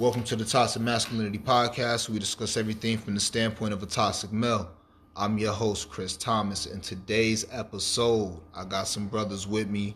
Welcome 0.00 0.24
to 0.24 0.36
the 0.36 0.46
Toxic 0.46 0.80
Masculinity 0.80 1.36
Podcast. 1.36 2.08
We 2.08 2.18
discuss 2.18 2.56
everything 2.56 2.96
from 2.96 3.12
the 3.12 3.20
standpoint 3.20 3.74
of 3.74 3.82
a 3.82 3.86
toxic 3.86 4.32
male. 4.32 4.70
I'm 5.14 5.36
your 5.36 5.52
host, 5.52 5.90
Chris 5.90 6.16
Thomas. 6.16 6.64
In 6.64 6.80
today's 6.80 7.44
episode, 7.52 8.40
I 8.54 8.64
got 8.64 8.88
some 8.88 9.08
brothers 9.08 9.46
with 9.46 9.68
me. 9.68 9.94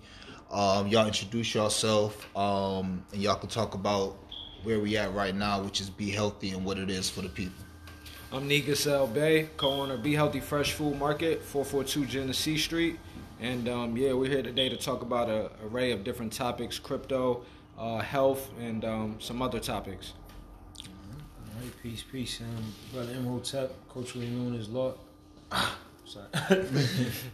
Um, 0.51 0.89
y'all 0.89 1.07
introduce 1.07 1.55
yourself, 1.55 2.29
um, 2.37 3.03
and 3.15 3.23
y'all 3.23 3.37
can 3.37 3.49
talk 3.49 3.73
about 3.73 4.19
where 4.63 4.79
we 4.79 4.99
at 4.99 5.15
right 5.15 5.35
now, 5.35 5.63
which 5.63 5.81
is 5.81 5.89
be 5.89 6.11
healthy 6.11 6.51
and 6.51 6.67
what 6.67 6.77
it 6.77 6.91
is 6.91 7.09
for 7.09 7.23
the 7.23 7.31
people. 7.31 7.65
I'm 8.31 8.53
L. 8.53 9.07
Bay, 9.07 9.49
co-owner 9.57 9.95
of 9.95 10.03
Be 10.03 10.13
Healthy 10.13 10.41
Fresh 10.41 10.73
Food 10.73 10.99
Market, 10.99 11.41
442 11.43 12.05
Genesee 12.05 12.59
Street. 12.59 12.99
And 13.41 13.71
um, 13.71 13.97
yeah, 13.97 14.13
we're 14.13 14.29
here 14.29 14.43
today 14.43 14.69
to 14.69 14.77
talk 14.77 15.01
about 15.01 15.31
an 15.31 15.49
array 15.65 15.93
of 15.93 16.05
different 16.05 16.35
topics, 16.35 16.79
crypto, 16.79 17.43
uh, 17.79 17.99
health, 17.99 18.51
and 18.61 18.85
um, 18.85 19.17
some 19.19 19.43
other 19.43 19.61
topics. 19.61 20.13
All 20.81 21.61
right, 21.61 21.83
peace, 21.83 22.03
peace. 22.11 22.41
Um, 22.41 22.73
brother 22.93 23.13
Imhotep, 23.13 23.75
culturally 23.93 24.29
known 24.29 24.59
as 24.59 24.69
Lord. 24.69 24.95
Sorry. 26.05 26.27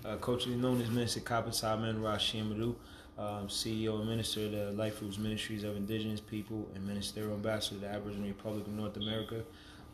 uh, 0.04 0.16
culturally 0.16 0.56
known 0.56 0.80
as 0.80 0.90
Minister 0.90 1.20
Kappa 1.20 1.50
Men 1.76 2.00
Rashimadu, 2.00 2.74
um, 3.18 3.48
CEO 3.48 3.98
and 3.98 4.08
Minister 4.08 4.46
of 4.46 4.52
the 4.52 4.72
Life 4.72 5.02
Roots 5.02 5.18
Ministries 5.18 5.64
of 5.64 5.76
Indigenous 5.76 6.20
People 6.20 6.68
and 6.74 6.86
Ministerial 6.86 7.34
Ambassador 7.34 7.76
to 7.76 7.86
the 7.86 7.92
Aboriginal 7.92 8.28
Republic 8.28 8.66
of 8.66 8.72
North 8.72 8.96
America. 8.96 9.42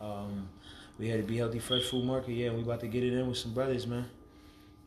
Um, 0.00 0.48
we 0.98 1.08
had 1.08 1.20
to 1.20 1.26
be 1.26 1.36
healthy 1.36 1.58
fresh 1.58 1.82
food 1.84 2.04
market, 2.04 2.32
yeah, 2.32 2.48
and 2.48 2.56
we 2.56 2.62
about 2.62 2.80
to 2.80 2.88
get 2.88 3.02
it 3.02 3.12
in 3.12 3.26
with 3.26 3.38
some 3.38 3.52
brothers, 3.52 3.86
man. 3.86 4.06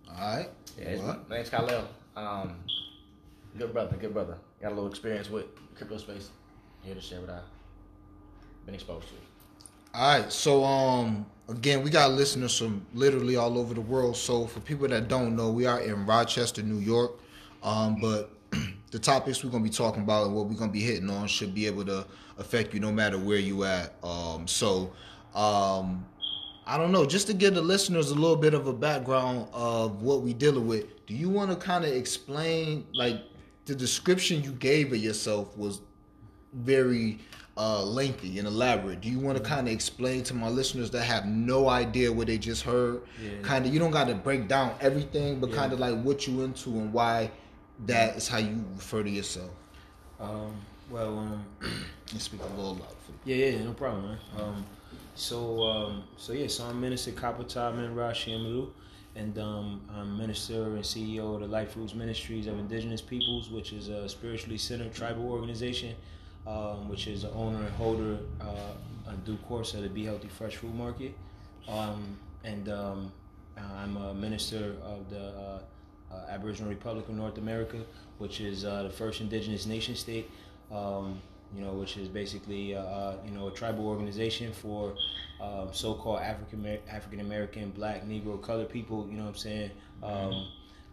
All 0.09 0.37
right. 0.37 0.49
Yeah, 0.77 0.85
it's, 0.85 1.01
What? 1.03 1.29
my 1.29 1.35
name's 1.37 1.49
Kyle. 1.49 1.87
Um, 2.15 2.55
good 3.57 3.73
brother, 3.73 3.95
good 3.97 4.13
brother. 4.13 4.37
Got 4.61 4.71
a 4.71 4.75
little 4.75 4.89
experience 4.89 5.29
with 5.29 5.45
crypto 5.75 5.97
space. 5.97 6.29
Here 6.81 6.95
to 6.95 7.01
share 7.01 7.21
what 7.21 7.29
I've 7.29 7.41
been 8.65 8.75
exposed 8.75 9.07
to. 9.07 9.13
All 9.93 10.19
right, 10.19 10.31
so 10.31 10.63
um, 10.63 11.25
again, 11.47 11.81
we 11.83 11.89
got 11.89 12.11
listeners 12.11 12.57
from 12.57 12.85
literally 12.93 13.35
all 13.35 13.57
over 13.57 13.73
the 13.73 13.81
world. 13.81 14.15
So 14.15 14.45
for 14.45 14.59
people 14.59 14.87
that 14.89 15.07
don't 15.07 15.35
know, 15.35 15.49
we 15.49 15.65
are 15.65 15.79
in 15.79 16.05
Rochester, 16.05 16.61
New 16.61 16.79
York. 16.79 17.13
Um, 17.63 17.99
but 17.99 18.31
the 18.91 18.99
topics 18.99 19.43
we're 19.43 19.49
gonna 19.49 19.63
be 19.63 19.69
talking 19.69 20.03
about 20.03 20.27
and 20.27 20.35
what 20.35 20.47
we're 20.47 20.57
gonna 20.57 20.71
be 20.71 20.81
hitting 20.81 21.09
on 21.09 21.27
should 21.27 21.55
be 21.55 21.65
able 21.65 21.85
to 21.85 22.05
affect 22.37 22.73
you 22.73 22.79
no 22.79 22.91
matter 22.91 23.17
where 23.17 23.39
you 23.39 23.63
at. 23.63 23.93
Um, 24.03 24.47
so 24.47 24.91
um, 25.33 26.05
I 26.65 26.77
don't 26.77 26.91
know, 26.91 27.05
just 27.05 27.27
to 27.27 27.33
give 27.33 27.55
the 27.55 27.61
listeners 27.61 28.11
a 28.11 28.15
little 28.15 28.35
bit 28.35 28.53
of 28.53 28.67
a 28.67 28.73
background 28.73 29.47
of 29.53 30.03
what 30.03 30.21
we 30.21 30.33
dealing 30.33 30.67
with. 30.67 31.05
Do 31.07 31.15
you 31.15 31.29
want 31.29 31.49
to 31.49 31.55
kind 31.55 31.83
of 31.83 31.91
explain, 31.91 32.85
like, 32.93 33.21
the 33.69 33.75
description 33.75 34.43
you 34.43 34.51
gave 34.51 34.91
of 34.91 34.97
yourself 34.97 35.55
was 35.57 35.79
very 36.53 37.19
uh, 37.55 37.83
lengthy 37.83 38.39
and 38.39 38.47
elaborate. 38.47 38.99
Do 39.01 39.09
you 39.09 39.19
want 39.19 39.37
to 39.37 39.43
kind 39.43 39.67
of 39.67 39.73
explain 39.73 40.23
to 40.23 40.33
my 40.33 40.47
listeners 40.49 40.89
that 40.91 41.03
have 41.03 41.25
no 41.27 41.69
idea 41.69 42.11
what 42.11 42.27
they 42.27 42.37
just 42.37 42.63
heard? 42.63 43.01
Yeah. 43.23 43.29
Kind 43.43 43.65
of, 43.65 43.73
you 43.73 43.79
don't 43.79 43.91
got 43.91 44.07
to 44.07 44.15
break 44.15 44.47
down 44.47 44.73
everything, 44.81 45.39
but 45.39 45.49
Yeah. 45.51 45.55
kind 45.57 45.73
of 45.73 45.79
like 45.79 46.01
what 46.01 46.27
you 46.27 46.41
into 46.41 46.69
and 46.71 46.91
why 46.91 47.31
that 47.85 48.17
is 48.17 48.27
how 48.27 48.39
you 48.39 48.65
refer 48.75 49.03
to 49.03 49.09
yourself. 49.09 49.51
Um, 50.19 50.53
well, 50.89 51.17
um, 51.19 51.45
And 52.11 52.19
speak 52.19 52.41
a 52.41 52.55
little 52.55 52.73
loud. 52.73 52.89
For 53.05 53.11
Yeah, 53.23 53.35
yeah, 53.35 53.63
no 53.63 53.73
problem, 53.73 54.05
man. 54.07 54.17
Um, 54.39 54.65
so, 55.15 55.61
um, 55.63 56.03
so 56.17 56.33
yeah, 56.33 56.47
so 56.47 56.63
I'm 56.65 56.81
Minister 56.81 57.11
Kapata 57.11 57.75
Man 57.75 57.95
Rashi 57.95 58.33
Amalu, 58.35 58.69
and 59.15 59.37
um, 59.39 59.81
I'm 59.93 60.17
Minister 60.17 60.63
and 60.63 60.83
CEO 60.83 61.35
of 61.35 61.41
the 61.41 61.47
Life 61.47 61.75
Roots 61.75 61.93
Ministries 61.93 62.47
of 62.47 62.57
Indigenous 62.57 63.01
Peoples, 63.01 63.49
which 63.49 63.73
is 63.73 63.87
a 63.87 64.07
spiritually 64.07 64.57
centered 64.57 64.93
tribal 64.93 65.31
organization, 65.31 65.95
um, 66.47 66.87
which 66.89 67.07
is 67.07 67.23
the 67.23 67.31
owner 67.31 67.57
and 67.59 67.73
holder 67.75 68.19
uh, 68.39 69.11
due 69.25 69.37
course 69.37 69.73
of 69.73 69.81
the 69.81 69.89
Be 69.89 70.05
Healthy 70.05 70.27
Fresh 70.29 70.57
Food 70.57 70.75
Market. 70.75 71.13
Um, 71.67 72.17
and 72.43 72.69
um, 72.69 73.11
I'm 73.57 73.97
a 73.97 74.13
minister 74.13 74.75
of 74.83 75.09
the 75.09 75.29
uh, 75.29 75.59
uh, 76.11 76.25
Aboriginal 76.29 76.69
Republic 76.69 77.07
of 77.09 77.15
North 77.15 77.37
America, 77.37 77.77
which 78.17 78.41
is 78.41 78.65
uh, 78.65 78.83
the 78.83 78.89
first 78.89 79.21
indigenous 79.21 79.65
nation 79.65 79.95
state. 79.95 80.29
You 81.55 81.61
know, 81.61 81.73
which 81.73 81.97
is 81.97 82.07
basically 82.07 82.75
uh, 82.75 82.81
uh, 82.81 83.15
you 83.25 83.31
know 83.31 83.47
a 83.47 83.51
tribal 83.51 83.87
organization 83.87 84.53
for 84.53 84.95
um, 85.41 85.69
so-called 85.71 86.19
African 86.19 86.77
African 86.89 87.21
American, 87.21 87.71
Black, 87.71 88.05
Negro, 88.05 88.41
colored 88.41 88.69
people. 88.69 89.07
You 89.09 89.17
know 89.17 89.23
what 89.23 89.29
I'm 89.29 89.35
saying? 89.35 89.71
Um, 90.03 90.47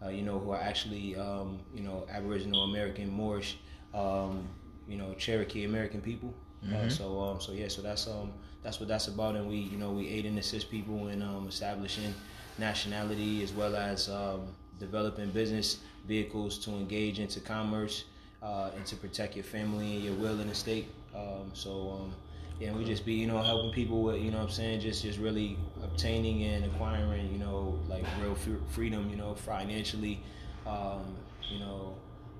uh, 0.04 0.08
you 0.08 0.22
know 0.22 0.38
who 0.38 0.50
are 0.50 0.60
actually 0.60 1.16
um, 1.16 1.58
you 1.74 1.82
know 1.82 2.06
Aboriginal 2.10 2.64
American, 2.64 3.10
Moorish, 3.10 3.58
um, 3.94 4.48
you 4.88 4.96
know 4.96 5.14
Cherokee 5.14 5.64
American 5.64 6.00
people. 6.00 6.34
Uh, 6.74 6.88
so 6.88 7.20
um, 7.20 7.40
so 7.40 7.52
yeah, 7.52 7.68
so 7.68 7.80
that's 7.82 8.08
um 8.08 8.32
that's 8.62 8.80
what 8.80 8.88
that's 8.88 9.08
about, 9.08 9.36
and 9.36 9.48
we 9.48 9.56
you 9.56 9.76
know 9.76 9.92
we 9.92 10.08
aid 10.08 10.26
and 10.26 10.38
assist 10.38 10.70
people 10.70 11.08
in 11.08 11.22
um, 11.22 11.46
establishing 11.46 12.12
nationality 12.58 13.42
as 13.42 13.52
well 13.52 13.76
as 13.76 14.08
um, 14.08 14.48
developing 14.80 15.30
business 15.30 15.78
vehicles 16.06 16.58
to 16.58 16.70
engage 16.70 17.18
into 17.20 17.40
commerce 17.40 18.04
uh, 18.42 18.70
and 18.76 18.84
to 18.86 18.96
protect 18.96 19.34
your 19.36 19.44
family 19.44 19.96
and 19.96 20.04
your 20.04 20.14
will 20.14 20.40
and 20.40 20.50
estate. 20.50 20.88
Um, 21.14 21.50
so 21.52 21.98
um, 22.00 22.12
yeah, 22.60 22.72
we 22.72 22.84
just 22.84 23.04
be 23.04 23.14
you 23.14 23.26
know 23.26 23.42
helping 23.42 23.72
people 23.72 24.02
with 24.02 24.20
you 24.20 24.30
know 24.30 24.38
what 24.38 24.44
I'm 24.44 24.50
saying 24.50 24.80
just 24.80 25.02
just 25.02 25.18
really 25.18 25.56
obtaining 25.82 26.42
and 26.44 26.64
acquiring 26.64 27.32
you 27.32 27.38
know 27.38 27.78
like 27.88 28.04
real 28.22 28.32
f- 28.32 28.72
freedom 28.72 29.08
you 29.10 29.16
know 29.16 29.34
financially, 29.34 30.20
um, 30.66 31.14
you 31.50 31.60
know. 31.60 31.94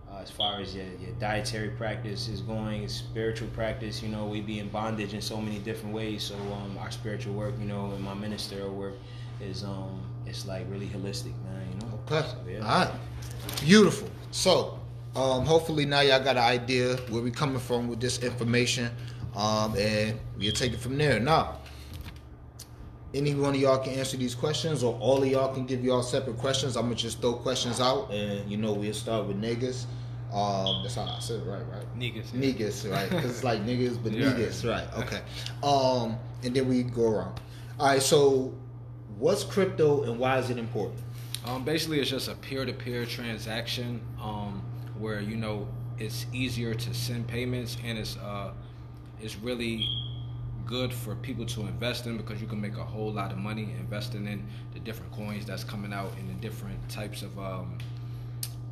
Uh, 0.08 0.20
as 0.22 0.30
far 0.30 0.60
as 0.60 0.72
your, 0.72 0.84
your 1.00 1.10
dietary 1.18 1.70
practice 1.70 2.28
is 2.28 2.40
going, 2.40 2.88
spiritual 2.88 3.48
practice, 3.48 4.00
you 4.00 4.08
know, 4.08 4.24
we 4.24 4.40
be 4.40 4.60
in 4.60 4.68
bondage 4.68 5.14
in 5.14 5.20
so 5.20 5.40
many 5.40 5.58
different 5.58 5.92
ways. 5.92 6.22
So 6.22 6.36
um, 6.36 6.78
our 6.78 6.92
spiritual 6.92 7.34
work, 7.34 7.54
you 7.58 7.64
know, 7.66 7.90
and 7.90 8.04
my 8.04 8.14
ministerial 8.14 8.72
work 8.72 8.94
is 9.40 9.64
um, 9.64 10.00
it's 10.24 10.46
like 10.46 10.64
really 10.70 10.86
holistic, 10.86 11.32
man. 11.44 11.68
You 11.72 11.86
know. 11.86 12.00
Okay. 12.06 12.28
So, 12.28 12.36
yeah. 12.48 12.58
All 12.58 12.84
right. 12.84 12.94
Beautiful. 13.60 14.08
So, 14.30 14.75
um, 15.16 15.44
hopefully 15.46 15.86
now 15.86 16.00
y'all 16.00 16.22
got 16.22 16.36
an 16.36 16.42
idea 16.44 16.96
where 17.08 17.22
we 17.22 17.30
coming 17.30 17.58
from 17.58 17.88
with 17.88 18.00
this 18.00 18.18
information, 18.22 18.90
um, 19.34 19.74
and 19.76 20.18
we'll 20.38 20.52
take 20.52 20.72
it 20.74 20.80
from 20.80 20.98
there. 20.98 21.18
Now, 21.18 21.58
any 23.14 23.34
one 23.34 23.54
of 23.54 23.60
y'all 23.60 23.78
can 23.78 23.94
answer 23.94 24.16
these 24.18 24.34
questions, 24.34 24.82
or 24.82 24.94
all 25.00 25.22
of 25.22 25.28
y'all 25.28 25.54
can 25.54 25.64
give 25.66 25.82
y'all 25.82 26.02
separate 26.02 26.36
questions. 26.36 26.76
I'm 26.76 26.84
gonna 26.84 26.96
just 26.96 27.20
throw 27.20 27.32
questions 27.34 27.80
out, 27.80 28.10
and 28.12 28.50
you 28.50 28.56
know 28.58 28.72
we'll 28.74 28.92
start 28.92 29.26
with 29.26 29.40
niggas. 29.40 29.86
Um, 30.34 30.82
that's 30.82 30.96
how 30.96 31.04
I 31.04 31.18
said 31.20 31.40
it, 31.40 31.46
right? 31.46 31.62
Right. 31.72 31.96
Negus. 31.96 32.32
Niggas, 32.32 32.90
right? 32.92 33.08
Because 33.08 33.30
it's 33.30 33.44
like 33.44 33.64
niggas, 33.64 34.02
but 34.02 34.12
Yeah. 34.12 34.32
niggas, 34.32 34.68
right? 34.68 34.86
Okay. 35.04 35.20
Um, 35.62 36.18
and 36.42 36.54
then 36.54 36.68
we 36.68 36.82
go 36.82 37.08
around. 37.10 37.40
All 37.78 37.86
right. 37.86 38.02
So, 38.02 38.52
what's 39.18 39.44
crypto, 39.44 40.02
and 40.02 40.18
why 40.18 40.38
is 40.38 40.50
it 40.50 40.58
important? 40.58 41.00
Um, 41.46 41.64
basically, 41.64 42.00
it's 42.00 42.10
just 42.10 42.28
a 42.28 42.34
peer-to-peer 42.34 43.06
transaction 43.06 44.00
um, 44.20 44.60
where 44.98 45.20
you 45.20 45.36
know 45.36 45.68
it's 45.98 46.26
easier 46.32 46.74
to 46.74 46.94
send 46.94 47.26
payments, 47.26 47.76
and 47.84 47.98
it's 47.98 48.16
uh, 48.16 48.52
it's 49.20 49.36
really 49.36 49.86
good 50.66 50.92
for 50.92 51.14
people 51.14 51.46
to 51.46 51.60
invest 51.62 52.06
in 52.06 52.16
because 52.16 52.40
you 52.40 52.46
can 52.46 52.60
make 52.60 52.76
a 52.76 52.84
whole 52.84 53.12
lot 53.12 53.30
of 53.30 53.38
money 53.38 53.72
investing 53.78 54.26
in 54.26 54.44
the 54.74 54.80
different 54.80 55.12
coins 55.12 55.46
that's 55.46 55.62
coming 55.62 55.92
out 55.92 56.10
and 56.18 56.28
the 56.28 56.34
different 56.34 56.76
types 56.88 57.22
of 57.22 57.38
um, 57.38 57.78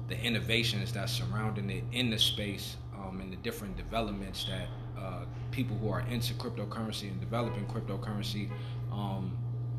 the 0.09 0.21
innovations 0.21 0.93
that's 0.93 1.13
surrounding 1.13 1.71
it 1.71 1.85
in 1.93 2.11
the 2.11 2.19
space 2.19 2.77
um, 2.97 3.21
and 3.21 3.33
the 3.33 3.37
different 3.37 3.77
developments 3.77 4.45
that 4.45 4.69
uh, 5.01 5.25
people 5.51 5.77
who 5.77 5.89
are 5.89 6.01
into 6.09 6.35
cryptocurrency 6.35 7.03
and 7.03 7.21
developing 7.21 7.65
cryptocurrency 7.67 8.51
um, 8.93 9.37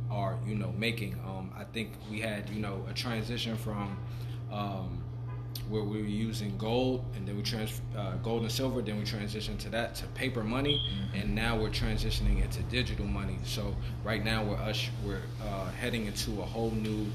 are 0.09 0.37
you 0.45 0.55
know 0.55 0.73
making. 0.77 1.15
Um, 1.25 1.51
I 1.57 1.63
think 1.65 1.91
we 2.09 2.21
had 2.21 2.49
you 2.49 2.61
know 2.61 2.85
a 2.89 2.93
transition 2.93 3.57
from 3.57 3.97
um, 4.51 5.03
where 5.69 5.83
we 5.83 6.01
were 6.01 6.07
using 6.07 6.57
gold 6.57 7.03
and 7.15 7.27
then 7.27 7.35
we 7.35 7.43
trans 7.43 7.81
uh, 7.97 8.15
gold 8.17 8.43
and 8.43 8.51
silver, 8.51 8.81
then 8.81 8.97
we 8.97 9.03
transitioned 9.03 9.57
to 9.59 9.69
that 9.69 9.95
to 9.95 10.05
paper 10.07 10.43
money, 10.43 10.81
and 11.13 11.33
now 11.33 11.57
we're 11.57 11.69
transitioning 11.69 12.43
into 12.43 12.61
digital 12.63 13.05
money. 13.05 13.37
So 13.43 13.75
right 14.03 14.23
now 14.23 14.43
we're 14.43 14.57
us 14.57 14.89
we're 15.05 15.21
uh, 15.43 15.71
heading 15.71 16.05
into 16.05 16.41
a 16.41 16.45
whole 16.45 16.71
new 16.71 17.07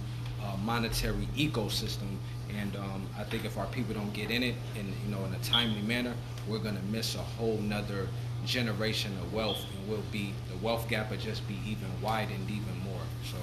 uh, 0.42 0.56
monetary 0.64 1.28
ecosystem, 1.36 2.16
and 2.58 2.74
um, 2.76 3.06
I 3.18 3.24
think 3.24 3.44
if 3.44 3.58
our 3.58 3.66
people 3.66 3.94
don't 3.94 4.12
get 4.12 4.30
in 4.30 4.42
it 4.42 4.54
in 4.76 4.86
you 5.04 5.14
know 5.14 5.24
in 5.24 5.34
a 5.34 5.38
timely 5.38 5.82
manner, 5.82 6.14
we're 6.48 6.58
gonna 6.58 6.82
miss 6.90 7.14
a 7.14 7.18
whole 7.18 7.58
nother 7.58 8.08
generation 8.46 9.12
of 9.20 9.32
wealth, 9.32 9.64
and 9.76 9.88
we'll 9.88 10.02
be 10.10 10.32
the 10.50 10.56
wealth 10.58 10.88
gap 10.88 11.10
will 11.10 11.18
just 11.18 11.46
be 11.46 11.58
even 11.66 11.88
widened 12.02 12.50
even 12.50 12.78
more. 12.84 13.02
So. 13.30 13.36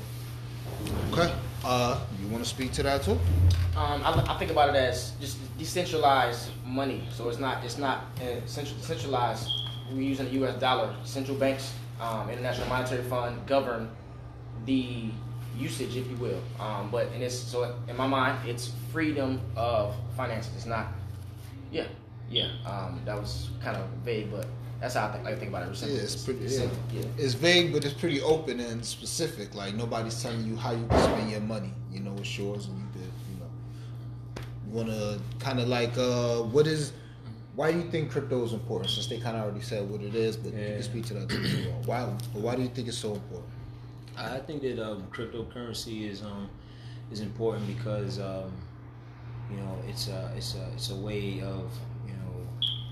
Okay. 1.12 1.34
Uh, 1.64 2.00
you 2.22 2.28
want 2.28 2.44
to 2.44 2.50
speak 2.50 2.72
to 2.74 2.84
that 2.84 3.04
too? 3.04 3.20
Um, 3.76 4.02
I, 4.04 4.26
I 4.28 4.38
think 4.38 4.52
about 4.52 4.70
it 4.70 4.76
as 4.76 5.12
just 5.20 5.38
decentralized 5.58 6.50
money. 6.66 7.04
So 7.12 7.30
it's 7.30 7.40
not 7.40 7.64
it's 7.64 7.78
not 7.78 8.06
uh, 8.22 8.46
central, 8.46 8.80
centralized. 8.80 9.50
We're 9.92 10.02
using 10.02 10.26
the 10.26 10.32
U.S. 10.34 10.60
dollar. 10.60 10.94
Central 11.04 11.38
banks, 11.38 11.74
um, 12.02 12.30
International 12.30 12.68
Monetary 12.68 13.04
Fund 13.04 13.46
govern 13.48 13.90
the 14.66 15.10
usage, 15.58 15.96
if 15.96 16.10
you 16.10 16.18
will. 16.18 16.42
Um, 16.60 16.90
but 16.92 17.12
in 17.14 17.20
this, 17.20 17.40
so 17.42 17.76
in 17.88 17.96
my 17.96 18.08
mind, 18.08 18.48
it's 18.48 18.72
freedom 18.92 19.42
of 19.56 19.96
finances. 20.16 20.54
It's 20.56 20.66
not, 20.66 20.88
yeah. 21.72 21.88
Yeah, 22.30 22.50
um, 22.66 23.02
that 23.06 23.18
was 23.18 23.50
kind 23.64 23.78
of 23.78 23.88
vague, 24.04 24.30
but 24.30 24.46
that's 24.80 24.94
how 24.94 25.08
I 25.08 25.12
think, 25.12 25.24
like, 25.26 25.34
I 25.34 25.38
think 25.38 25.50
about 25.50 25.72
it. 25.72 25.82
Yeah, 25.82 26.02
it's 26.02 26.24
pretty. 26.24 26.46
Yeah. 26.46 26.68
Yeah. 26.94 27.02
It's 27.18 27.34
vague, 27.34 27.74
but 27.74 27.84
it's 27.84 27.94
pretty 27.94 28.22
open 28.22 28.60
and 28.60 28.86
specific. 28.86 29.56
Like 29.56 29.74
nobody's 29.74 30.22
telling 30.22 30.46
you 30.46 30.56
how 30.56 30.72
you 30.72 30.86
can 30.88 31.00
spend 31.00 31.32
your 31.32 31.42
money. 31.42 31.74
You 31.92 32.02
know, 32.02 32.16
it's 32.18 32.38
yours, 32.38 32.68
and 32.68 32.78
you 32.78 32.86
could, 32.94 33.12
you 33.32 33.40
know, 33.40 33.50
you 34.68 34.72
want 34.72 34.90
to 34.90 35.20
kind 35.44 35.60
of 35.60 35.68
like, 35.68 35.98
uh, 35.98 36.44
what 36.44 36.68
is? 36.68 36.94
Why 37.56 37.72
do 37.72 37.80
you 37.80 37.90
think 37.90 38.12
crypto 38.12 38.44
is 38.44 38.54
important? 38.54 38.92
Since 38.92 39.08
they 39.08 39.20
kind 39.20 39.36
of 39.36 39.44
already 39.44 39.62
said 39.62 39.90
what 39.90 40.02
it 40.02 40.14
is, 40.14 40.38
but 40.38 40.54
you 40.54 40.60
can 40.60 40.84
speak 40.84 41.06
to 41.08 41.16
that 41.16 41.30
too. 41.30 41.74
Why? 41.86 42.06
But 42.34 42.42
why 42.42 42.56
do 42.56 42.62
you 42.62 42.70
think 42.70 42.88
it's 42.88 42.98
so 42.98 43.14
important? 43.14 43.50
I 44.16 44.40
think 44.40 44.62
that 44.64 44.80
um, 44.80 45.08
cryptocurrency 45.12 46.10
is 46.10 46.22
um, 46.22 46.50
is 47.12 47.22
important 47.22 47.66
because 47.68 48.20
um, 48.20 48.52
you 49.50 49.58
know 49.58 49.76
it's 49.88 50.08
a 50.08 50.32
it's 50.36 50.56
a 50.56 50.70
it's 50.74 50.92
a 50.92 50.96
way 50.96 51.42
of 51.42 51.72
you 52.06 52.14
know 52.14 52.46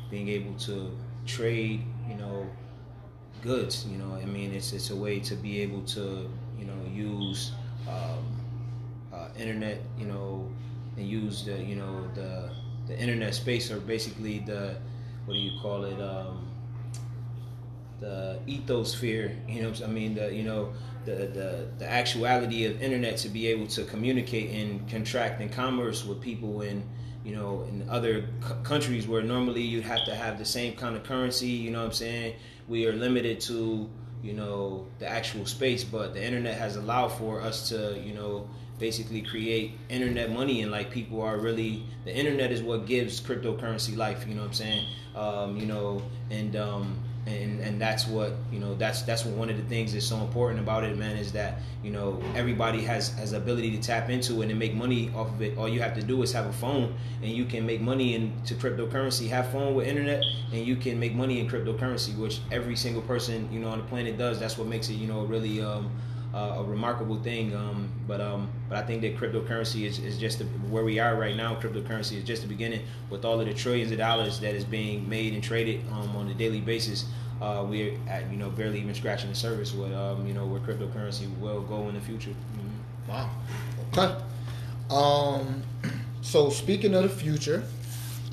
being 0.10 0.30
able 0.30 0.54
to 0.62 0.92
trade 1.26 1.84
you 2.10 2.16
know 2.16 2.48
goods. 3.42 3.86
You 3.86 3.98
know, 3.98 4.16
I 4.16 4.26
mean, 4.26 4.54
it's 4.54 4.74
it's 4.74 4.90
a 4.90 4.96
way 4.96 5.20
to 5.22 5.36
be 5.36 5.62
able 5.62 5.84
to 5.98 6.30
you 6.60 6.66
know 6.66 6.80
use 6.92 7.52
um, 7.88 8.26
uh, 9.14 9.30
internet. 9.38 9.82
You 9.98 10.08
know, 10.08 10.50
and 10.98 11.08
use 11.08 11.46
the 11.46 11.62
you 11.62 11.76
know 11.76 12.08
the 12.16 12.50
the 12.88 12.98
internet 13.00 13.34
space 13.36 13.72
or 13.72 13.80
basically 13.80 14.40
the 14.40 14.76
what 15.26 15.34
do 15.34 15.40
you 15.40 15.60
call 15.62 15.86
it? 15.86 16.00
Um, 16.02 16.48
the 18.00 18.38
ethosphere, 18.46 19.34
you 19.48 19.64
know, 19.64 19.74
I 19.84 19.88
mean, 19.88 20.16
the 20.16 20.34
you 20.34 20.44
know, 20.44 20.74
the, 21.06 21.12
the 21.12 21.68
the 21.80 21.90
actuality 21.90 22.66
of 22.66 22.82
internet 22.82 23.18
to 23.18 23.30
be 23.30 23.48
able 23.48 23.68
to 23.68 23.86
communicate 23.86 24.52
and 24.52 24.88
contract 24.90 25.42
and 25.42 25.52
commerce 25.52 26.06
with 26.06 26.22
people 26.22 26.62
in 26.62 26.84
you 27.26 27.36
know 27.36 27.66
in 27.68 27.90
other 27.90 28.26
c- 28.48 28.54
countries 28.64 29.08
where 29.08 29.24
normally 29.24 29.62
you'd 29.62 29.84
have 29.84 30.06
to 30.06 30.16
have 30.16 30.38
the 30.38 30.46
same 30.46 30.76
kind 30.76 30.96
of 30.96 31.04
currency. 31.04 31.48
You 31.48 31.72
know 31.72 31.80
what 31.80 31.88
I'm 31.88 31.94
saying? 31.94 32.36
We 32.68 32.86
are 32.88 32.94
limited 32.94 33.42
to 33.42 33.90
you 34.24 34.34
know 34.34 34.86
the 35.00 35.08
actual 35.08 35.46
space, 35.46 35.84
but 35.84 36.14
the 36.14 36.24
internet 36.24 36.58
has 36.58 36.76
allowed 36.76 37.10
for 37.10 37.42
us 37.42 37.70
to 37.70 38.00
you 38.00 38.14
know 38.14 38.48
basically 38.80 39.22
create 39.22 39.72
internet 39.90 40.32
money 40.32 40.62
and 40.62 40.72
like 40.72 40.92
people 40.92 41.22
are 41.22 41.38
really 41.38 41.84
the 42.04 42.14
internet 42.14 42.52
is 42.52 42.62
what 42.62 42.86
gives 42.86 43.22
cryptocurrency 43.22 43.96
life 43.96 44.26
you 44.28 44.36
know 44.36 44.42
what 44.42 44.48
i'm 44.48 44.54
saying 44.54 44.86
um, 45.16 45.56
you 45.56 45.66
know 45.66 46.02
and 46.30 46.58
um, 46.58 47.00
and 47.28 47.60
and 47.60 47.82
that's 47.82 48.08
what 48.08 48.34
you 48.52 48.60
know 48.60 48.76
that's 48.76 49.02
that's 49.02 49.26
what 49.26 49.34
one 49.36 49.50
of 49.50 49.58
the 49.58 49.64
things 49.64 49.94
that's 49.94 50.06
so 50.06 50.18
important 50.18 50.60
about 50.60 50.84
it 50.84 50.96
man 50.96 51.18
is 51.18 51.32
that 51.32 51.60
you 51.82 51.90
know 51.90 52.22
everybody 52.36 52.82
has 52.82 53.10
has 53.14 53.34
ability 53.34 53.72
to 53.72 53.82
tap 53.82 54.10
into 54.10 54.42
it 54.42 54.50
and 54.50 54.60
make 54.60 54.74
money 54.74 55.12
off 55.16 55.30
of 55.30 55.42
it. 55.42 55.58
All 55.58 55.68
you 55.68 55.80
have 55.82 55.96
to 55.96 56.02
do 56.02 56.22
is 56.24 56.32
have 56.34 56.46
a 56.46 56.54
phone 56.54 56.94
and 57.22 57.32
you 57.32 57.46
can 57.46 57.66
make 57.66 57.82
money 57.82 58.16
into 58.16 58.56
cryptocurrency. 58.56 59.28
Have 59.30 59.50
phone 59.50 59.76
with 59.76 59.88
internet 59.88 60.24
and 60.52 60.66
you 60.66 60.76
can 60.76 61.00
make 61.00 61.14
money 61.14 61.40
in 61.40 61.48
cryptocurrency 61.48 62.18
which 62.18 62.40
every 62.52 62.76
single 62.76 63.02
person 63.02 63.52
you 63.52 63.60
know 63.60 63.70
on 63.70 63.80
the 63.80 63.84
planet 63.86 64.18
does. 64.18 64.40
That's 64.40 64.58
what 64.58 64.68
makes 64.68 64.90
it 64.90 64.94
you 64.94 65.08
know 65.08 65.26
really 65.26 65.62
um, 65.62 65.92
uh, 66.36 66.56
a 66.58 66.64
remarkable 66.64 67.16
thing. 67.24 67.56
Um, 67.56 67.90
but 68.08 68.20
um, 68.20 68.50
but 68.70 68.78
I 68.78 68.82
think 68.86 69.02
that 69.02 69.18
cryptocurrency 69.18 69.86
is, 69.86 70.00
is 70.00 70.18
just 70.18 70.40
the, 70.40 70.46
where 70.70 70.84
we 70.84 71.00
are 71.00 71.16
right 71.16 71.36
now. 71.36 71.56
Cryptocurrency 71.56 72.18
is 72.18 72.24
just 72.24 72.42
the 72.42 72.48
beginning. 72.48 72.82
With 73.10 73.24
all 73.24 73.40
of 73.40 73.48
the 73.48 73.54
trillions 73.54 73.92
of 73.92 73.98
dollars 73.98 74.40
that 74.42 74.54
is 74.54 74.66
being 74.66 75.08
made 75.08 75.34
and 75.34 75.42
traded 75.42 75.82
um, 75.92 76.16
on 76.16 76.28
a 76.28 76.34
daily 76.34 76.60
basis, 76.60 77.06
uh, 77.42 77.66
we're 77.68 77.98
at 78.10 78.30
you 78.30 78.38
know 78.38 78.50
barely 78.50 78.80
even 78.82 78.94
scratching 78.94 79.30
the 79.30 79.36
surface 79.36 79.74
with 79.74 79.94
um, 79.94 80.28
you 80.28 80.34
know 80.34 80.46
where 80.46 80.60
cryptocurrency 80.60 81.28
will 81.40 81.62
go 81.62 81.88
in 81.88 81.96
the 81.96 82.02
future. 82.02 82.32
Mhm. 82.32 83.10
Wow. 83.10 83.30
Okay. 83.94 84.16
Um. 84.90 85.64
So 86.22 86.50
speaking 86.50 86.96
of 86.96 87.04
the 87.04 87.10
future, 87.10 87.64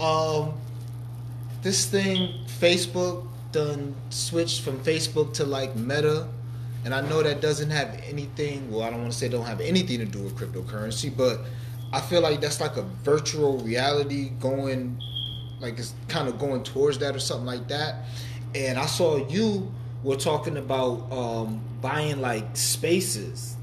um, 0.00 0.54
this 1.60 1.84
thing 1.84 2.40
Facebook 2.46 3.26
done 3.52 3.94
switched 4.08 4.62
from 4.62 4.82
Facebook 4.82 5.34
to 5.34 5.44
like 5.44 5.76
Meta, 5.76 6.26
and 6.84 6.94
I 6.94 7.00
know 7.02 7.22
that 7.22 7.40
doesn't 7.40 7.70
have 7.70 8.00
anything. 8.04 8.70
Well, 8.70 8.82
I 8.82 8.90
don't 8.90 9.00
want 9.00 9.12
to 9.12 9.18
say 9.18 9.28
don't 9.28 9.46
have 9.46 9.60
anything 9.60 9.98
to 9.98 10.04
do 10.04 10.22
with 10.22 10.36
cryptocurrency, 10.36 11.16
but 11.16 11.40
I 11.92 12.00
feel 12.00 12.20
like 12.20 12.40
that's 12.40 12.60
like 12.60 12.76
a 12.76 12.82
virtual 12.82 13.58
reality 13.58 14.30
going, 14.40 15.00
like 15.60 15.78
it's 15.78 15.94
kind 16.08 16.28
of 16.28 16.38
going 16.38 16.62
towards 16.64 16.98
that 16.98 17.14
or 17.14 17.20
something 17.20 17.46
like 17.46 17.68
that. 17.68 18.06
And 18.54 18.78
I 18.78 18.86
saw 18.86 19.28
you 19.28 19.72
were 20.02 20.16
talking 20.16 20.56
about 20.56 21.10
um, 21.12 21.60
buying 21.80 22.20
like 22.20 22.56
spaces 22.56 23.56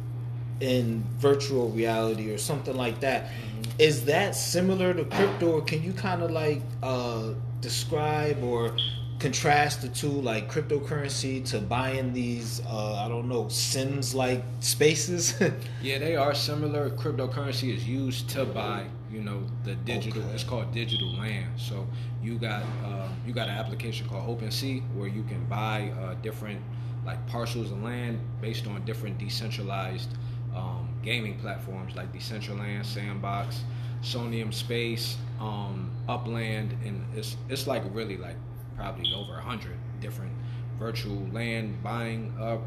in 0.62 1.04
virtual 1.18 1.69
reality 1.69 2.31
or 2.31 2.38
something 2.38 2.75
like 2.75 3.01
that. 3.01 3.31
Is 3.77 4.06
that 4.06 4.36
similar 4.36 4.94
to 4.94 5.06
crypto, 5.06 5.54
or 5.54 5.62
can 5.62 5.83
you 5.83 5.94
kind 5.94 6.21
of 6.21 6.31
like 6.31 6.62
uh, 6.83 7.33
describe 7.62 8.44
or 8.44 8.75
contrast 9.19 9.81
the 9.81 9.89
two, 9.89 10.10
like 10.10 10.51
cryptocurrency 10.51 11.44
to 11.51 11.60
buying 11.60 12.13
these, 12.13 12.62
uh, 12.66 13.04
I 13.06 13.10
don't 13.10 13.27
know, 13.27 13.50
Sims 13.50 14.16
like 14.16 14.44
spaces? 14.62 15.39
Yeah, 15.81 16.00
they 16.00 16.16
are 16.16 16.33
similar. 16.33 16.89
Cryptocurrency 16.89 17.74
is 17.74 17.88
used 17.88 18.30
to 18.31 18.45
buy, 18.45 18.86
you 19.12 19.21
know, 19.21 19.44
the 19.63 19.75
digital. 19.75 20.21
Okay. 20.24 20.33
It's 20.33 20.44
called 20.44 20.74
digital 20.74 21.13
land. 21.13 21.51
So 21.57 21.88
you 22.21 22.38
got 22.38 22.63
uh, 22.86 23.07
you 23.25 23.33
got 23.33 23.48
an 23.48 23.56
application 23.56 24.07
called 24.07 24.27
OpenSea 24.27 24.81
where 24.95 25.07
you 25.07 25.24
can 25.24 25.45
buy 25.45 25.92
uh, 26.01 26.16
different 26.21 26.62
like 27.06 27.25
parcels 27.27 27.71
of 27.71 27.81
land 27.81 28.19
based 28.42 28.68
on 28.68 28.83
different 28.86 29.18
decentralized 29.18 30.10
um, 30.56 30.89
gaming 31.04 31.38
platforms 31.39 31.95
like 31.95 32.12
Decentraland, 32.13 32.86
Sandbox, 32.86 33.63
Somnium 34.01 34.51
Space, 34.51 35.18
um, 35.39 35.89
Upland, 36.07 36.75
and 36.86 37.04
it's 37.16 37.38
it's 37.50 37.68
like 37.68 37.83
really 37.94 38.18
like 38.18 38.36
probably 38.79 39.13
over 39.13 39.37
a 39.37 39.41
hundred 39.41 39.75
different 39.99 40.31
virtual 40.79 41.27
land 41.33 41.81
buying 41.83 42.33
uh, 42.39 42.57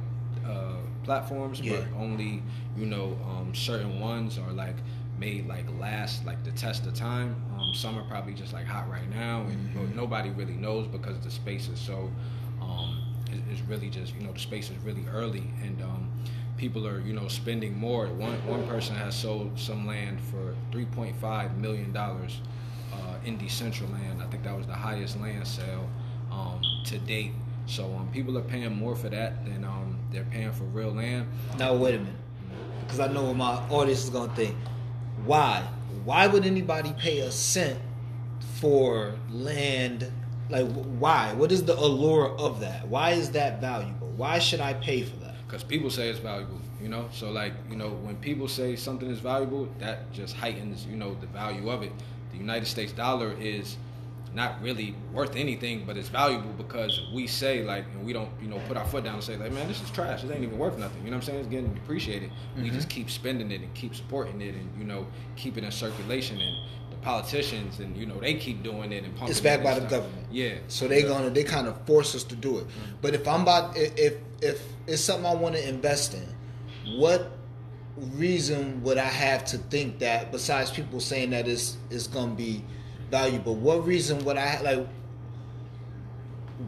uh, 0.47 0.77
platforms, 1.05 1.61
Yeah. 1.61 1.77
but 1.81 1.99
only 1.99 2.43
you 2.77 2.87
know 2.87 3.17
um, 3.27 3.55
certain 3.55 3.99
ones 4.01 4.39
are 4.39 4.53
like 4.53 4.77
made 5.19 5.47
like 5.47 5.65
last 5.81 6.25
like 6.27 6.43
the 6.45 6.51
test 6.53 6.87
of 6.87 6.95
time. 6.95 7.35
Um, 7.59 7.73
some 7.75 7.97
are 7.99 8.05
probably 8.05 8.35
just 8.35 8.53
like 8.53 8.67
hot 8.67 8.89
right 8.91 9.09
now, 9.11 9.43
and 9.43 9.73
but 9.75 9.95
nobody 9.97 10.31
really 10.31 10.55
knows 10.55 10.87
because 10.87 11.19
the 11.21 11.31
space 11.31 11.69
is 11.69 11.81
so. 11.81 12.11
Um, 12.61 12.99
it- 13.33 13.41
it's 13.51 13.63
really 13.63 13.89
just 13.89 14.15
you 14.15 14.23
know 14.27 14.33
the 14.33 14.39
space 14.39 14.69
is 14.71 14.77
really 14.85 15.05
early, 15.11 15.45
and 15.63 15.81
um, 15.83 16.11
people 16.59 16.87
are 16.87 17.01
you 17.01 17.15
know 17.15 17.29
spending 17.29 17.75
more. 17.79 18.07
One 18.09 18.35
one 18.47 18.67
person 18.69 18.95
has 18.97 19.15
sold 19.15 19.59
some 19.59 19.87
land 19.87 20.21
for 20.21 20.55
three 20.71 20.85
point 20.85 21.17
five 21.17 21.57
million 21.57 21.93
dollars 21.93 22.41
uh, 22.93 23.17
in 23.25 23.39
Decentraland. 23.39 24.21
I 24.23 24.27
think 24.27 24.43
that 24.43 24.55
was 24.57 24.67
the 24.67 24.75
highest 24.75 25.19
land 25.19 25.47
sale 25.47 25.89
um, 26.33 26.61
to 26.87 26.99
date. 26.99 27.33
So 27.67 27.85
um, 27.85 28.09
people 28.13 28.37
are 28.39 28.43
paying 28.43 28.75
more 28.75 28.97
for 28.97 29.09
that 29.09 29.45
than 29.45 29.65
um, 29.65 29.99
they're 30.11 30.25
paying 30.25 30.53
for 30.53 30.65
real 30.65 30.93
land. 30.93 31.27
now 31.59 31.75
wait 31.75 31.95
a 31.95 31.99
minute, 31.99 32.15
because 32.81 33.01
I 33.01 33.07
know 33.09 33.25
what 33.25 33.37
my 33.37 33.55
audience 33.69 34.05
is 34.05 34.11
gonna 34.11 34.35
think. 34.35 34.57
Why? 35.25 35.63
Why 36.05 36.27
would 36.27 36.45
anybody 36.45 36.93
pay 36.99 37.21
a 37.21 37.31
cent 37.31 37.79
for 38.61 39.15
land? 39.31 40.11
Like, 40.51 40.67
why? 40.99 41.33
What 41.35 41.53
is 41.53 41.65
the 41.65 41.79
allure 41.79 42.37
of 42.37 42.61
that? 42.61 42.89
Why 42.89 43.11
is 43.11 43.31
that 43.31 43.61
valuable? 43.61 44.09
Why 44.17 44.39
should 44.39 44.61
I 44.61 44.75
pay 44.75 45.03
for 45.03 45.17
that? 45.17 45.33
because 45.53 45.65
people 45.65 45.91
say 45.91 46.09
it's 46.09 46.19
valuable 46.19 46.59
you 46.81 46.89
know 46.89 47.07
so 47.13 47.31
like 47.31 47.53
you 47.69 47.77
know 47.77 47.91
when 47.91 48.17
people 48.17 48.49
say 48.49 48.75
something 48.75 49.11
is 49.11 49.21
valuable 49.21 49.69
that 49.79 50.11
just 50.11 50.35
heightens 50.35 50.87
you 50.87 50.97
know 50.97 51.15
the 51.21 51.27
value 51.27 51.69
of 51.69 51.83
it 51.83 51.93
the 52.33 52.39
united 52.39 52.65
states 52.67 52.91
dollar 52.93 53.35
is 53.39 53.77
not 54.35 54.61
really 54.63 54.95
worth 55.13 55.37
anything 55.37 55.85
but 55.87 55.97
it's 55.97 56.09
valuable 56.09 56.53
because 56.55 57.03
we 57.13 57.27
say 57.27 57.63
like 57.63 57.85
and 57.95 58.05
we 58.05 58.13
don't 58.13 58.31
you 58.41 58.49
know 58.49 58.59
put 58.67 58.77
our 58.77 58.85
foot 58.87 59.05
down 59.05 59.15
and 59.15 59.23
say 59.23 59.37
like 59.37 59.53
man 59.53 59.69
this 59.69 59.83
is 59.83 59.91
trash. 59.91 60.25
It 60.25 60.31
ain't 60.31 60.43
even 60.43 60.59
worth 60.59 60.79
nothing. 60.79 61.05
You 61.05 61.11
know 61.11 61.17
what 61.17 61.25
i'm 61.25 61.27
saying? 61.27 61.41
It's 61.41 61.49
getting 61.49 61.73
depreciated 61.75 62.31
we 62.57 62.63
mm-hmm. 62.63 62.75
just 62.75 62.89
keep 62.89 63.11
spending 63.11 63.51
it 63.51 63.61
and 63.61 63.73
keep 63.75 63.95
supporting 63.95 64.41
it 64.41 64.55
and 64.55 64.71
you 64.79 64.85
know 64.85 65.07
keep 65.37 65.57
it 65.59 65.65
in 65.65 65.71
circulation 65.71 66.41
and 66.41 66.57
the 66.91 66.97
politicians 66.99 67.81
and 67.81 67.97
you 67.97 68.07
know 68.07 68.19
they 68.21 68.35
keep 68.35 68.63
doing 68.63 68.93
it 68.93 69.05
and 69.05 69.15
pumping 69.15 69.31
It's 69.31 69.41
backed 69.41 69.57
and 69.57 69.65
by 69.65 69.75
the 69.75 69.89
stuff. 69.89 69.91
government. 70.03 70.27
yeah. 70.31 70.55
So 70.69 70.89
they 70.89 71.03
gonna 71.03 71.31
they 71.31 71.45
kind 71.45 71.67
of 71.67 71.81
force 71.87 72.15
us 72.15 72.25
to 72.25 72.37
do 72.37 72.59
it. 72.59 72.69
Mm-hmm. 72.69 72.93
But 73.01 73.15
if 73.15 73.27
I'm 73.27 73.43
about 73.43 73.77
if 73.77 74.15
if 74.41 74.63
it's 74.87 75.03
something 75.03 75.27
I 75.27 75.35
want 75.35 75.55
to 75.55 75.69
invest 75.69 76.15
in, 76.15 76.99
what 76.99 77.31
reason 77.97 78.83
would 78.83 78.99
I 78.99 79.05
have 79.05 79.45
to 79.47 79.59
think 79.59 79.99
that 79.99 80.33
besides 80.33 80.71
people 80.71 81.01
saying 81.01 81.31
that 81.31 81.47
it's 81.47 81.77
it's 81.91 82.07
gonna 82.07 82.35
be 82.35 82.65
valuable? 83.13 83.55
What 83.55 83.87
reason 83.87 84.25
would 84.25 84.37
I 84.37 84.61
like? 84.63 84.89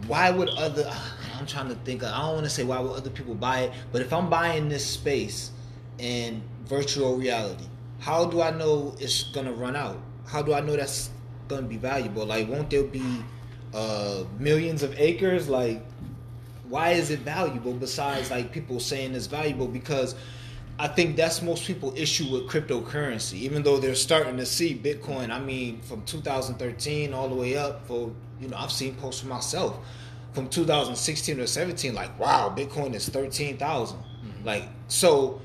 Why 0.07 0.31
would 0.31 0.51
other? 0.51 0.89
I'm 1.37 1.47
trying 1.47 1.69
to 1.71 1.75
think. 1.75 2.05
I 2.05 2.17
don't 2.21 2.35
want 2.35 2.45
to 2.45 2.51
say 2.51 2.63
why 2.63 2.79
would 2.79 2.93
other 2.93 3.11
people 3.11 3.35
buy 3.35 3.63
it, 3.63 3.73
but 3.91 4.03
if 4.03 4.13
I'm 4.13 4.31
buying 4.31 4.69
this 4.69 4.87
space 4.87 5.51
in 5.99 6.43
virtual 6.67 7.17
reality, 7.17 7.65
how 7.99 8.27
do 8.27 8.41
I 8.41 8.51
know 8.51 8.95
it's 9.01 9.25
gonna 9.25 9.53
run 9.53 9.75
out? 9.75 9.99
How 10.27 10.43
do 10.43 10.55
I 10.55 10.61
know 10.61 10.77
that's 10.77 11.11
gonna 11.49 11.63
be 11.67 11.79
valuable? 11.79 12.25
Like, 12.27 12.49
won't 12.49 12.71
there 12.71 12.85
be 12.85 13.25
uh, 13.73 14.25
millions 14.39 14.83
of 14.83 14.95
acres? 15.01 15.49
Like, 15.49 15.85
why 16.69 16.91
is 16.91 17.11
it 17.11 17.21
valuable? 17.21 17.73
Besides, 17.73 18.31
like 18.31 18.53
people 18.53 18.79
saying 18.79 19.15
it's 19.15 19.27
valuable 19.27 19.67
because 19.67 20.15
I 20.79 20.89
think 20.89 21.17
that's 21.17 21.41
most 21.41 21.65
people 21.67 21.93
issue 21.97 22.31
with 22.33 22.49
cryptocurrency, 22.49 23.35
even 23.35 23.63
though 23.63 23.79
they're 23.79 23.95
starting 23.95 24.37
to 24.39 24.47
see 24.47 24.77
Bitcoin. 24.77 25.31
I 25.31 25.39
mean, 25.39 25.81
from 25.83 26.03
2013 26.05 27.15
all 27.15 27.29
the 27.29 27.35
way 27.35 27.57
up 27.57 27.87
for 27.87 28.13
you 28.41 28.49
know, 28.49 28.57
I've 28.57 28.73
seen 28.73 28.95
posts 28.97 29.21
for 29.23 29.29
myself 29.29 29.79
from 30.33 30.49
2016 30.49 31.41
or 31.41 31.47
17, 31.47 31.95
like, 31.95 32.19
wow, 32.19 32.53
Bitcoin 32.55 32.95
is 32.95 33.09
13,000. 33.09 33.97
Mm-hmm. 33.97 34.45
Like, 34.45 34.65
so 34.89 35.41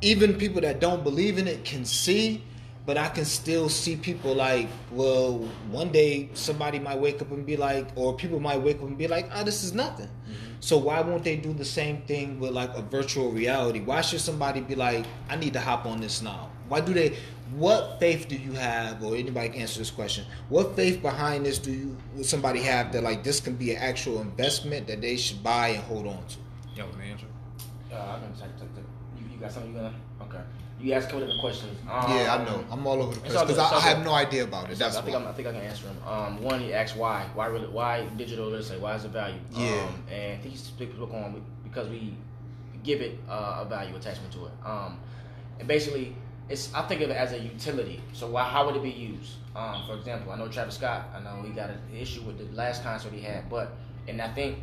even 0.00 0.34
people 0.34 0.60
that 0.62 0.80
don't 0.80 1.04
believe 1.04 1.38
in 1.38 1.46
it 1.46 1.64
can 1.64 1.84
see, 1.84 2.42
but 2.88 2.96
I 2.96 3.10
can 3.10 3.26
still 3.26 3.68
see 3.68 3.96
people 3.96 4.34
like, 4.34 4.66
well, 4.92 5.40
one 5.70 5.92
day 5.92 6.30
somebody 6.32 6.78
might 6.78 6.98
wake 6.98 7.20
up 7.20 7.30
and 7.30 7.44
be 7.44 7.54
like, 7.54 7.86
or 7.96 8.16
people 8.16 8.40
might 8.40 8.62
wake 8.62 8.76
up 8.76 8.84
and 8.84 8.96
be 8.96 9.06
like, 9.06 9.28
oh, 9.34 9.44
this 9.44 9.62
is 9.62 9.74
nothing. 9.74 10.06
Mm-hmm. 10.06 10.52
So 10.60 10.78
why 10.78 11.02
won't 11.02 11.22
they 11.22 11.36
do 11.36 11.52
the 11.52 11.66
same 11.66 12.00
thing 12.06 12.40
with 12.40 12.52
like 12.52 12.74
a 12.74 12.80
virtual 12.80 13.30
reality? 13.30 13.80
Why 13.80 14.00
should 14.00 14.22
somebody 14.22 14.62
be 14.62 14.74
like, 14.74 15.04
I 15.28 15.36
need 15.36 15.52
to 15.52 15.60
hop 15.60 15.84
on 15.84 16.00
this 16.00 16.22
now? 16.22 16.48
Why 16.68 16.80
do 16.80 16.94
they? 16.94 17.18
What 17.56 18.00
faith 18.00 18.26
do 18.26 18.36
you 18.36 18.52
have, 18.52 19.04
or 19.04 19.16
anybody 19.16 19.50
can 19.50 19.60
answer 19.60 19.80
this 19.80 19.90
question? 19.90 20.24
What 20.48 20.74
faith 20.74 21.02
behind 21.02 21.44
this 21.44 21.58
do 21.58 21.70
you 21.70 21.94
somebody 22.22 22.62
have 22.62 22.90
that 22.92 23.02
like 23.02 23.22
this 23.22 23.38
can 23.38 23.54
be 23.56 23.74
an 23.74 23.82
actual 23.82 24.22
investment 24.22 24.86
that 24.86 25.02
they 25.02 25.18
should 25.18 25.42
buy 25.42 25.68
and 25.68 25.84
hold 25.84 26.06
on 26.06 26.24
to? 26.26 26.38
Yo, 26.74 26.86
man. 26.96 27.18
Uh, 27.92 27.96
I'm 27.96 28.22
gonna 28.22 28.32
take, 28.32 28.58
take, 28.58 28.74
take, 28.74 28.84
you, 29.18 29.26
you 29.30 29.38
got 29.38 29.52
something 29.52 29.74
you 29.74 29.78
gonna 29.78 29.94
okay. 30.22 30.40
You 30.80 30.92
asked 30.92 31.08
a 31.08 31.10
couple 31.10 31.20
different 31.20 31.40
questions. 31.40 31.76
Um, 31.90 32.10
yeah, 32.10 32.36
I 32.36 32.44
know. 32.44 32.64
I'm 32.70 32.86
all 32.86 33.02
over 33.02 33.14
the 33.14 33.20
place 33.20 33.32
because 33.32 33.58
I, 33.58 33.76
I, 33.76 33.80
have 33.80 34.04
no 34.04 34.12
idea 34.12 34.44
about 34.44 34.70
it. 34.70 34.78
That's 34.78 34.96
I 34.96 35.02
think 35.02 35.16
i 35.16 35.32
think 35.32 35.48
I 35.48 35.52
can 35.52 35.60
answer 35.62 35.86
them. 35.86 35.96
Um, 36.06 36.42
one, 36.42 36.60
he 36.60 36.72
asked 36.72 36.96
why, 36.96 37.26
why 37.34 37.46
really, 37.46 37.66
why 37.66 38.04
digital 38.16 38.46
literacy, 38.46 38.76
why 38.78 38.94
is 38.94 39.04
it 39.04 39.10
value? 39.10 39.40
Yeah, 39.52 39.82
um, 39.82 40.02
and 40.10 40.32
I 40.34 40.36
think 40.36 40.54
he's 40.54 40.68
book 40.68 41.12
on 41.12 41.42
because 41.64 41.88
we 41.88 42.14
give 42.84 43.00
it 43.00 43.18
uh, 43.28 43.64
a 43.64 43.64
value 43.68 43.96
attachment 43.96 44.32
to 44.34 44.46
it. 44.46 44.52
Um, 44.64 44.98
and 45.58 45.66
basically, 45.66 46.14
it's 46.48 46.72
I 46.72 46.82
think 46.82 47.00
of 47.00 47.10
it 47.10 47.16
as 47.16 47.32
a 47.32 47.38
utility. 47.40 48.00
So 48.12 48.28
why, 48.28 48.44
how 48.44 48.64
would 48.66 48.76
it 48.76 48.82
be 48.82 48.90
used? 48.90 49.32
Um, 49.56 49.82
for 49.84 49.96
example, 49.96 50.30
I 50.30 50.38
know 50.38 50.46
Travis 50.46 50.76
Scott. 50.76 51.08
I 51.12 51.20
know 51.20 51.42
he 51.42 51.50
got 51.50 51.70
an 51.70 51.80
issue 51.92 52.22
with 52.22 52.38
the 52.38 52.56
last 52.56 52.84
concert 52.84 53.12
he 53.12 53.20
had, 53.20 53.50
but 53.50 53.72
and 54.06 54.22
I 54.22 54.28
think 54.32 54.58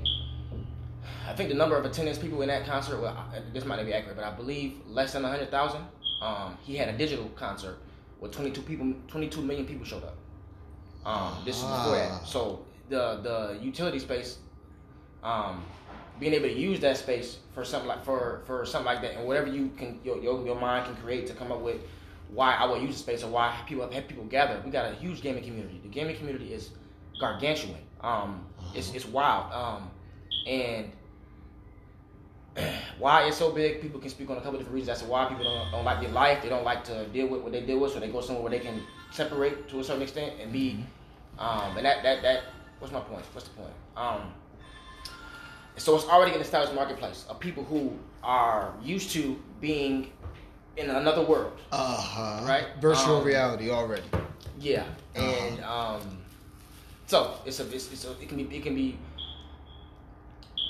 I 1.27 1.33
think 1.33 1.49
the 1.49 1.55
number 1.55 1.75
of 1.75 1.83
attendance 1.83 2.17
people 2.17 2.41
in 2.41 2.47
that 2.47 2.65
concert. 2.65 3.01
Well, 3.01 3.17
this 3.53 3.65
might 3.65 3.75
not 3.75 3.85
be 3.85 3.93
accurate, 3.93 4.15
but 4.15 4.25
I 4.25 4.31
believe 4.31 4.77
less 4.87 5.11
than 5.11 5.25
hundred 5.25 5.51
thousand 5.51 5.81
um, 6.21 6.57
he 6.63 6.75
had 6.75 6.89
a 6.89 6.97
digital 6.97 7.29
concert 7.35 7.77
with 8.19 8.31
22 8.31 8.61
people, 8.61 8.93
22 9.07 9.41
million 9.41 9.65
people 9.65 9.85
showed 9.85 10.03
up. 10.03 10.17
Um, 11.05 11.33
this 11.45 11.57
is 11.57 11.63
before 11.63 11.95
that. 11.95 12.11
Ah. 12.11 12.21
So 12.25 12.65
the 12.89 13.19
the 13.21 13.59
utility 13.61 13.99
space, 13.99 14.39
um, 15.23 15.63
being 16.19 16.33
able 16.33 16.47
to 16.47 16.53
use 16.53 16.79
that 16.79 16.97
space 16.97 17.37
for 17.53 17.63
something 17.63 17.87
like 17.87 18.03
for 18.03 18.41
for 18.45 18.65
something 18.65 18.85
like 18.85 19.01
that, 19.01 19.15
and 19.17 19.27
whatever 19.27 19.47
you 19.47 19.69
can 19.77 19.99
your, 20.03 20.17
your, 20.21 20.43
your 20.45 20.59
mind 20.59 20.85
can 20.85 20.95
create 20.97 21.27
to 21.27 21.33
come 21.33 21.51
up 21.51 21.61
with 21.61 21.81
why 22.29 22.55
I 22.55 22.65
would 22.65 22.81
use 22.81 22.95
the 22.95 22.99
space 22.99 23.23
or 23.23 23.29
why 23.29 23.55
people 23.67 23.89
have 23.89 24.07
people 24.07 24.25
gather. 24.25 24.59
We 24.65 24.71
got 24.71 24.91
a 24.91 24.95
huge 24.95 25.21
gaming 25.21 25.43
community. 25.43 25.79
The 25.83 25.89
gaming 25.89 26.15
community 26.15 26.53
is 26.53 26.71
gargantuan. 27.19 27.77
Um, 28.01 28.45
it's 28.73 28.93
it's 28.93 29.05
wild. 29.05 29.53
Um, 29.53 29.91
and 30.47 30.91
why 32.99 33.27
it's 33.27 33.37
so 33.37 33.51
big, 33.51 33.81
people 33.81 33.99
can 33.99 34.09
speak 34.09 34.29
on 34.29 34.37
a 34.37 34.41
couple 34.41 34.57
different 34.57 34.75
reasons 34.75 34.97
as 34.97 35.03
to 35.03 35.09
why 35.09 35.25
people 35.25 35.43
don't, 35.43 35.71
don't 35.71 35.85
like 35.85 36.01
their 36.01 36.11
life. 36.11 36.41
They 36.41 36.49
don't 36.49 36.63
like 36.63 36.83
to 36.85 37.05
deal 37.07 37.27
with 37.27 37.41
what 37.41 37.51
they 37.51 37.61
deal 37.61 37.79
with, 37.79 37.93
so 37.93 37.99
they 37.99 38.07
go 38.07 38.21
somewhere 38.21 38.43
where 38.43 38.51
they 38.51 38.59
can 38.59 38.81
separate 39.11 39.67
to 39.69 39.79
a 39.79 39.83
certain 39.83 40.01
extent 40.01 40.35
and 40.41 40.51
be. 40.51 40.85
Um, 41.37 41.75
and 41.77 41.85
that 41.85 42.03
that 42.03 42.21
that 42.21 42.43
what's 42.79 42.93
my 42.93 43.01
point? 43.01 43.25
What's 43.33 43.47
the 43.47 43.53
point? 43.55 43.73
Um, 43.97 44.33
so 45.77 45.95
it's 45.95 46.05
already 46.05 46.33
an 46.33 46.41
established 46.41 46.73
marketplace 46.73 47.25
of 47.29 47.39
people 47.39 47.63
who 47.63 47.93
are 48.23 48.73
used 48.81 49.11
to 49.11 49.37
being 49.59 50.11
in 50.77 50.89
another 50.89 51.23
world. 51.23 51.53
Uh 51.71 51.97
huh. 51.97 52.45
Right. 52.45 52.65
Virtual 52.79 53.17
um, 53.17 53.25
reality 53.25 53.69
already. 53.69 54.03
Yeah, 54.59 54.85
uh-huh. 55.15 55.21
and 55.21 55.63
um, 55.63 56.17
so 57.07 57.35
it's 57.45 57.59
a, 57.59 57.63
it's, 57.73 57.91
it's 57.91 58.05
a 58.05 58.11
it 58.21 58.29
can 58.29 58.37
be 58.37 58.55
it 58.55 58.63
can 58.63 58.75
be 58.75 58.97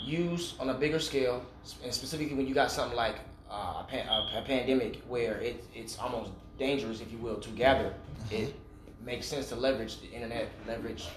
used 0.05 0.59
on 0.59 0.69
a 0.69 0.73
bigger 0.73 0.99
scale, 0.99 1.45
and 1.83 1.93
specifically 1.93 2.35
when 2.35 2.47
you 2.47 2.53
got 2.53 2.71
something 2.71 2.95
like 2.95 3.15
uh, 3.49 3.81
a, 3.81 3.85
pan- 3.87 4.07
a, 4.07 4.43
pandemic 4.45 5.01
where 5.07 5.37
it, 5.37 5.63
it's 5.73 5.97
almost 5.97 6.31
dangerous, 6.57 7.01
if 7.01 7.11
you 7.11 7.17
will, 7.17 7.37
to 7.37 7.49
gather, 7.51 7.93
mm-hmm. 8.29 8.35
it 8.35 8.55
makes 9.03 9.27
sense 9.27 9.49
to 9.49 9.55
leverage 9.55 10.01
the 10.01 10.07
internet, 10.11 10.49
leverage 10.67 11.07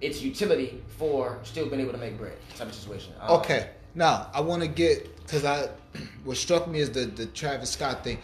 its 0.00 0.20
utility 0.22 0.82
for 0.98 1.38
still 1.42 1.68
being 1.68 1.80
able 1.80 1.92
to 1.92 1.98
make 1.98 2.18
bread 2.18 2.36
type 2.56 2.68
of 2.68 2.74
situation. 2.74 3.12
Um, 3.20 3.38
okay, 3.38 3.70
now 3.94 4.28
I 4.32 4.40
want 4.40 4.62
to 4.62 4.68
get 4.68 5.16
because 5.18 5.44
I 5.44 5.68
what 6.24 6.36
struck 6.36 6.68
me 6.68 6.80
is 6.80 6.90
the 6.90 7.06
the 7.06 7.26
Travis 7.26 7.70
Scott 7.70 8.04
thing. 8.04 8.18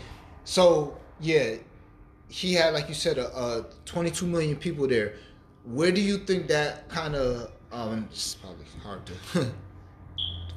So 0.45 0.99
yeah, 1.21 1.57
he 2.29 2.55
had 2.55 2.75
like 2.75 2.89
you 2.89 2.95
said 2.95 3.19
a, 3.19 3.27
a 3.37 3.67
22 3.87 4.27
million 4.27 4.57
people 4.57 4.87
there. 4.87 5.15
Where 5.65 5.93
do 5.93 6.01
you 6.01 6.19
think 6.19 6.49
that 6.49 6.89
kind 6.89 7.15
of 7.15 7.51
um, 7.73 8.09
it's 8.11 8.35
probably 8.35 8.67
hard 8.83 9.03
to 9.07 9.47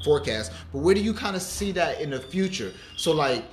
forecast, 0.04 0.52
but 0.72 0.80
where 0.80 0.94
do 0.94 1.02
you 1.02 1.14
kind 1.14 1.36
of 1.36 1.42
see 1.42 1.72
that 1.74 2.02
in 2.02 2.10
the 2.12 2.20
future? 2.20 2.74
So, 2.98 3.12
like, 3.12 3.46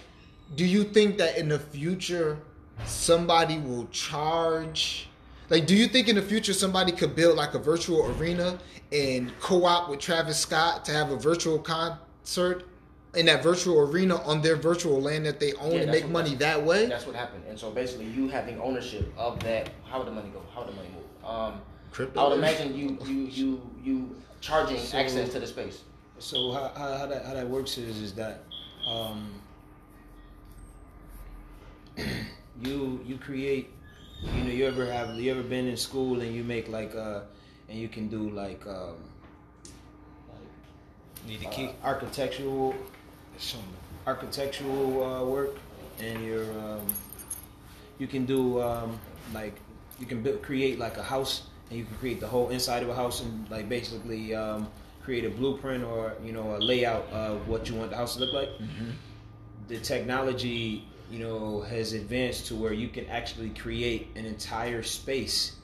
do 0.56 0.64
you 0.64 0.84
think 0.84 1.18
that 1.18 1.38
in 1.38 1.48
the 1.48 1.58
future 1.58 2.38
somebody 2.84 3.58
will 3.58 3.86
charge? 3.88 5.08
Like, 5.48 5.66
do 5.66 5.74
you 5.74 5.86
think 5.86 6.08
in 6.08 6.16
the 6.16 6.22
future 6.22 6.52
somebody 6.52 6.92
could 6.92 7.14
build 7.16 7.36
like 7.36 7.54
a 7.54 7.58
virtual 7.58 8.06
arena 8.16 8.58
and 8.92 9.32
co-op 9.40 9.88
with 9.88 10.00
Travis 10.00 10.38
Scott 10.38 10.84
to 10.86 10.92
have 10.92 11.10
a 11.10 11.16
virtual 11.16 11.58
concert 11.58 12.64
in 13.14 13.26
that 13.26 13.42
virtual 13.42 13.80
arena 13.80 14.16
on 14.22 14.40
their 14.40 14.56
virtual 14.56 15.00
land 15.00 15.26
that 15.26 15.40
they 15.40 15.52
own 15.54 15.72
yeah, 15.72 15.80
and 15.80 15.90
make 15.90 16.08
money 16.08 16.34
that 16.36 16.62
way? 16.62 16.86
That's 16.86 17.06
what 17.06 17.16
happened. 17.16 17.44
And 17.48 17.58
so 17.58 17.70
basically, 17.70 18.06
you 18.06 18.28
having 18.28 18.60
ownership 18.60 19.12
of 19.16 19.40
that. 19.40 19.70
How 19.84 19.98
would 19.98 20.06
the 20.06 20.12
money 20.12 20.30
go? 20.30 20.42
How 20.54 20.62
would 20.62 20.70
the 20.70 20.76
money 20.76 20.88
move? 20.88 21.28
Um, 21.28 21.60
Crypto. 21.90 22.20
I 22.20 22.28
would 22.28 22.38
imagine 22.38 22.76
you 22.76 22.98
you 23.04 23.26
you 23.26 23.70
you 23.82 24.16
charging 24.40 24.78
so, 24.78 24.98
access 24.98 25.30
to 25.32 25.40
the 25.40 25.46
space. 25.46 25.82
So 26.20 26.52
how, 26.52 26.70
how, 26.76 27.06
that 27.06 27.24
how 27.24 27.32
that 27.32 27.48
works 27.48 27.78
is 27.78 28.00
is 28.00 28.12
that 28.14 28.44
um, 28.86 29.32
you 32.62 33.00
you 33.06 33.16
create 33.16 33.70
you 34.22 34.44
know 34.44 34.50
you 34.50 34.66
ever 34.66 34.84
have 34.84 35.16
you 35.16 35.30
ever 35.32 35.42
been 35.42 35.66
in 35.66 35.78
school 35.78 36.20
and 36.20 36.34
you 36.34 36.44
make 36.44 36.68
like 36.68 36.94
uh 36.94 37.20
and 37.70 37.78
you 37.78 37.88
can 37.88 38.08
do 38.08 38.28
like 38.30 38.66
um 38.66 38.96
need 41.26 41.42
a 41.42 41.48
key? 41.48 41.68
uh, 41.68 41.86
architectural 41.86 42.74
architectural 44.06 45.02
uh, 45.02 45.24
work 45.24 45.56
and 46.00 46.22
you're 46.22 46.52
um, 46.60 46.86
you 47.98 48.06
can 48.06 48.26
do 48.26 48.60
um, 48.60 48.98
like 49.32 49.54
you 49.98 50.04
can 50.04 50.22
build, 50.22 50.42
create 50.42 50.78
like 50.78 50.98
a 50.98 51.02
house 51.02 51.44
and 51.70 51.78
you 51.78 51.84
can 51.86 51.96
create 51.96 52.20
the 52.20 52.26
whole 52.26 52.50
inside 52.50 52.82
of 52.82 52.90
a 52.90 52.94
house 52.94 53.22
and 53.22 53.48
like 53.50 53.68
basically 53.70 54.34
um, 54.34 54.68
create 55.02 55.24
a 55.24 55.30
blueprint 55.30 55.84
or 55.84 56.14
you 56.24 56.32
know 56.32 56.56
a 56.56 56.58
layout 56.58 57.08
of 57.10 57.48
what 57.48 57.68
you 57.68 57.74
want 57.74 57.90
the 57.90 57.96
house 57.96 58.14
to 58.14 58.20
look 58.20 58.32
like. 58.32 58.48
Mm-hmm. 58.48 58.90
The 59.68 59.78
technology, 59.78 60.84
you 61.10 61.20
know, 61.20 61.60
has 61.62 61.92
advanced 61.92 62.46
to 62.46 62.56
where 62.56 62.72
you 62.72 62.88
can 62.88 63.06
actually 63.06 63.50
create 63.50 64.08
an 64.16 64.24
entire 64.24 64.82
space. 64.82 65.56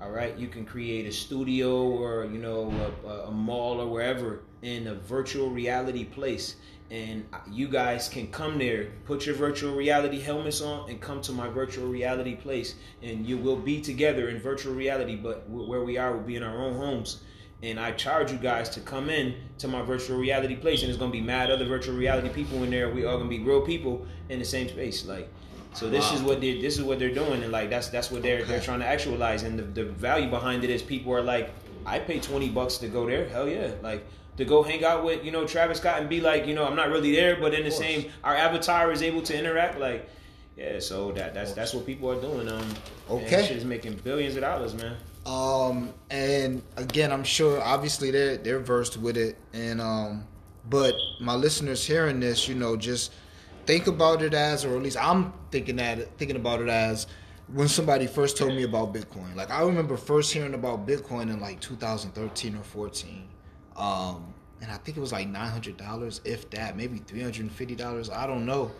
All 0.00 0.10
right, 0.10 0.36
you 0.36 0.48
can 0.48 0.66
create 0.66 1.06
a 1.06 1.12
studio 1.12 1.88
or 1.88 2.26
you 2.26 2.38
know 2.38 2.72
a, 3.06 3.10
a 3.28 3.30
mall 3.30 3.80
or 3.80 3.88
wherever 3.88 4.40
in 4.62 4.88
a 4.88 4.94
virtual 4.94 5.50
reality 5.50 6.04
place 6.04 6.56
and 6.90 7.26
you 7.50 7.66
guys 7.66 8.08
can 8.08 8.28
come 8.28 8.58
there 8.58 8.88
put 9.04 9.26
your 9.26 9.34
virtual 9.34 9.74
reality 9.74 10.20
helmets 10.20 10.60
on 10.60 10.88
and 10.88 11.00
come 11.00 11.20
to 11.20 11.32
my 11.32 11.48
virtual 11.48 11.88
reality 11.88 12.36
place 12.36 12.76
and 13.02 13.26
you 13.26 13.36
will 13.36 13.56
be 13.56 13.80
together 13.80 14.28
in 14.28 14.38
virtual 14.38 14.72
reality 14.72 15.16
but 15.16 15.48
where 15.50 15.82
we 15.82 15.98
are 15.98 16.16
will 16.16 16.22
be 16.22 16.36
in 16.36 16.44
our 16.44 16.58
own 16.58 16.74
homes 16.74 17.22
and 17.62 17.80
I 17.80 17.92
charge 17.92 18.30
you 18.30 18.38
guys 18.38 18.68
to 18.70 18.80
come 18.80 19.08
in 19.08 19.34
to 19.58 19.68
my 19.68 19.82
virtual 19.82 20.18
reality 20.18 20.56
place, 20.56 20.82
and 20.82 20.90
it's 20.90 20.98
gonna 20.98 21.12
be 21.12 21.20
mad 21.20 21.50
other 21.50 21.64
virtual 21.64 21.96
reality 21.96 22.28
people 22.28 22.62
in 22.62 22.70
there. 22.70 22.90
We 22.90 23.04
all 23.04 23.16
gonna 23.16 23.30
be 23.30 23.40
real 23.40 23.62
people 23.62 24.06
in 24.28 24.38
the 24.38 24.44
same 24.44 24.68
space, 24.68 25.04
like. 25.06 25.28
So 25.72 25.90
this 25.90 26.10
wow. 26.10 26.16
is 26.16 26.22
what 26.22 26.40
they 26.40 26.60
this 26.60 26.78
is 26.78 26.84
what 26.84 26.98
they're 26.98 27.12
doing, 27.14 27.42
and 27.42 27.52
like 27.52 27.68
that's 27.68 27.88
that's 27.88 28.10
what 28.10 28.22
they're 28.22 28.40
okay. 28.40 28.48
they're 28.48 28.60
trying 28.60 28.80
to 28.80 28.86
actualize, 28.86 29.42
and 29.42 29.58
the, 29.58 29.62
the 29.62 29.84
value 29.84 30.30
behind 30.30 30.64
it 30.64 30.70
is 30.70 30.82
people 30.82 31.12
are 31.12 31.22
like, 31.22 31.50
I 31.84 31.98
pay 31.98 32.18
twenty 32.18 32.48
bucks 32.48 32.78
to 32.78 32.88
go 32.88 33.06
there, 33.06 33.28
hell 33.28 33.46
yeah, 33.46 33.72
like 33.82 34.06
to 34.36 34.44
go 34.44 34.62
hang 34.62 34.84
out 34.84 35.04
with 35.04 35.24
you 35.24 35.32
know 35.32 35.46
Travis 35.46 35.78
Scott 35.78 36.00
and 36.00 36.08
be 36.08 36.20
like, 36.20 36.46
you 36.46 36.54
know, 36.54 36.64
I'm 36.66 36.76
not 36.76 36.88
really 36.88 37.14
there, 37.14 37.36
but 37.36 37.52
in 37.54 37.64
the 37.64 37.70
same, 37.70 38.10
our 38.24 38.34
avatar 38.34 38.90
is 38.90 39.02
able 39.02 39.22
to 39.22 39.38
interact, 39.38 39.78
like, 39.78 40.08
yeah. 40.56 40.78
So 40.80 41.12
that 41.12 41.34
that's 41.34 41.52
that's 41.52 41.74
what 41.74 41.84
people 41.84 42.10
are 42.10 42.20
doing. 42.20 42.48
Um, 42.48 42.66
okay, 43.10 43.46
shit 43.46 43.56
is 43.56 43.64
making 43.64 43.96
billions 43.96 44.34
of 44.36 44.42
dollars, 44.42 44.74
man. 44.74 44.96
Um, 45.26 45.92
and 46.08 46.62
again, 46.76 47.12
I'm 47.12 47.24
sure 47.24 47.60
obviously 47.60 48.10
they're 48.10 48.36
they're 48.36 48.60
versed 48.60 48.96
with 48.96 49.16
it, 49.16 49.36
and 49.52 49.80
um, 49.80 50.26
but 50.70 50.94
my 51.20 51.34
listeners 51.34 51.84
hearing 51.84 52.20
this, 52.20 52.46
you 52.48 52.54
know, 52.54 52.76
just 52.76 53.12
think 53.66 53.88
about 53.88 54.22
it 54.22 54.34
as, 54.34 54.64
or 54.64 54.76
at 54.76 54.82
least 54.82 54.96
I'm 54.96 55.32
thinking 55.50 55.76
that 55.76 56.16
thinking 56.16 56.36
about 56.36 56.60
it 56.60 56.68
as 56.68 57.08
when 57.52 57.68
somebody 57.68 58.06
first 58.06 58.36
told 58.36 58.54
me 58.54 58.62
about 58.62 58.94
Bitcoin. 58.94 59.34
Like 59.34 59.50
I 59.50 59.62
remember 59.62 59.96
first 59.96 60.32
hearing 60.32 60.54
about 60.54 60.86
Bitcoin 60.86 61.22
in 61.22 61.40
like 61.40 61.60
2013 61.60 62.56
or 62.56 62.62
14. 62.62 63.28
Um, 63.76 64.32
and 64.62 64.70
I 64.70 64.76
think 64.76 64.96
it 64.96 65.00
was 65.00 65.12
like 65.12 65.28
nine 65.28 65.50
hundred 65.50 65.76
dollars, 65.76 66.20
if 66.24 66.48
that, 66.50 66.76
maybe 66.76 66.98
three 66.98 67.20
hundred 67.20 67.42
and 67.42 67.52
fifty 67.52 67.74
dollars. 67.74 68.10
I 68.10 68.26
don't 68.26 68.46
know. 68.46 68.70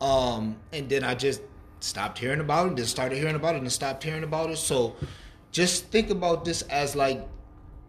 Um, 0.00 0.56
and 0.72 0.88
then 0.88 1.04
I 1.04 1.14
just 1.14 1.40
stopped 1.80 2.18
hearing 2.18 2.40
about 2.40 2.72
it. 2.72 2.76
Then 2.76 2.84
started 2.86 3.16
hearing 3.16 3.36
about 3.36 3.54
it, 3.54 3.62
and 3.62 3.72
stopped 3.72 4.02
hearing 4.02 4.24
about 4.24 4.50
it. 4.50 4.58
So, 4.58 4.96
just 5.54 5.86
think 5.86 6.10
about 6.10 6.44
this 6.44 6.62
as 6.62 6.96
like 6.96 7.26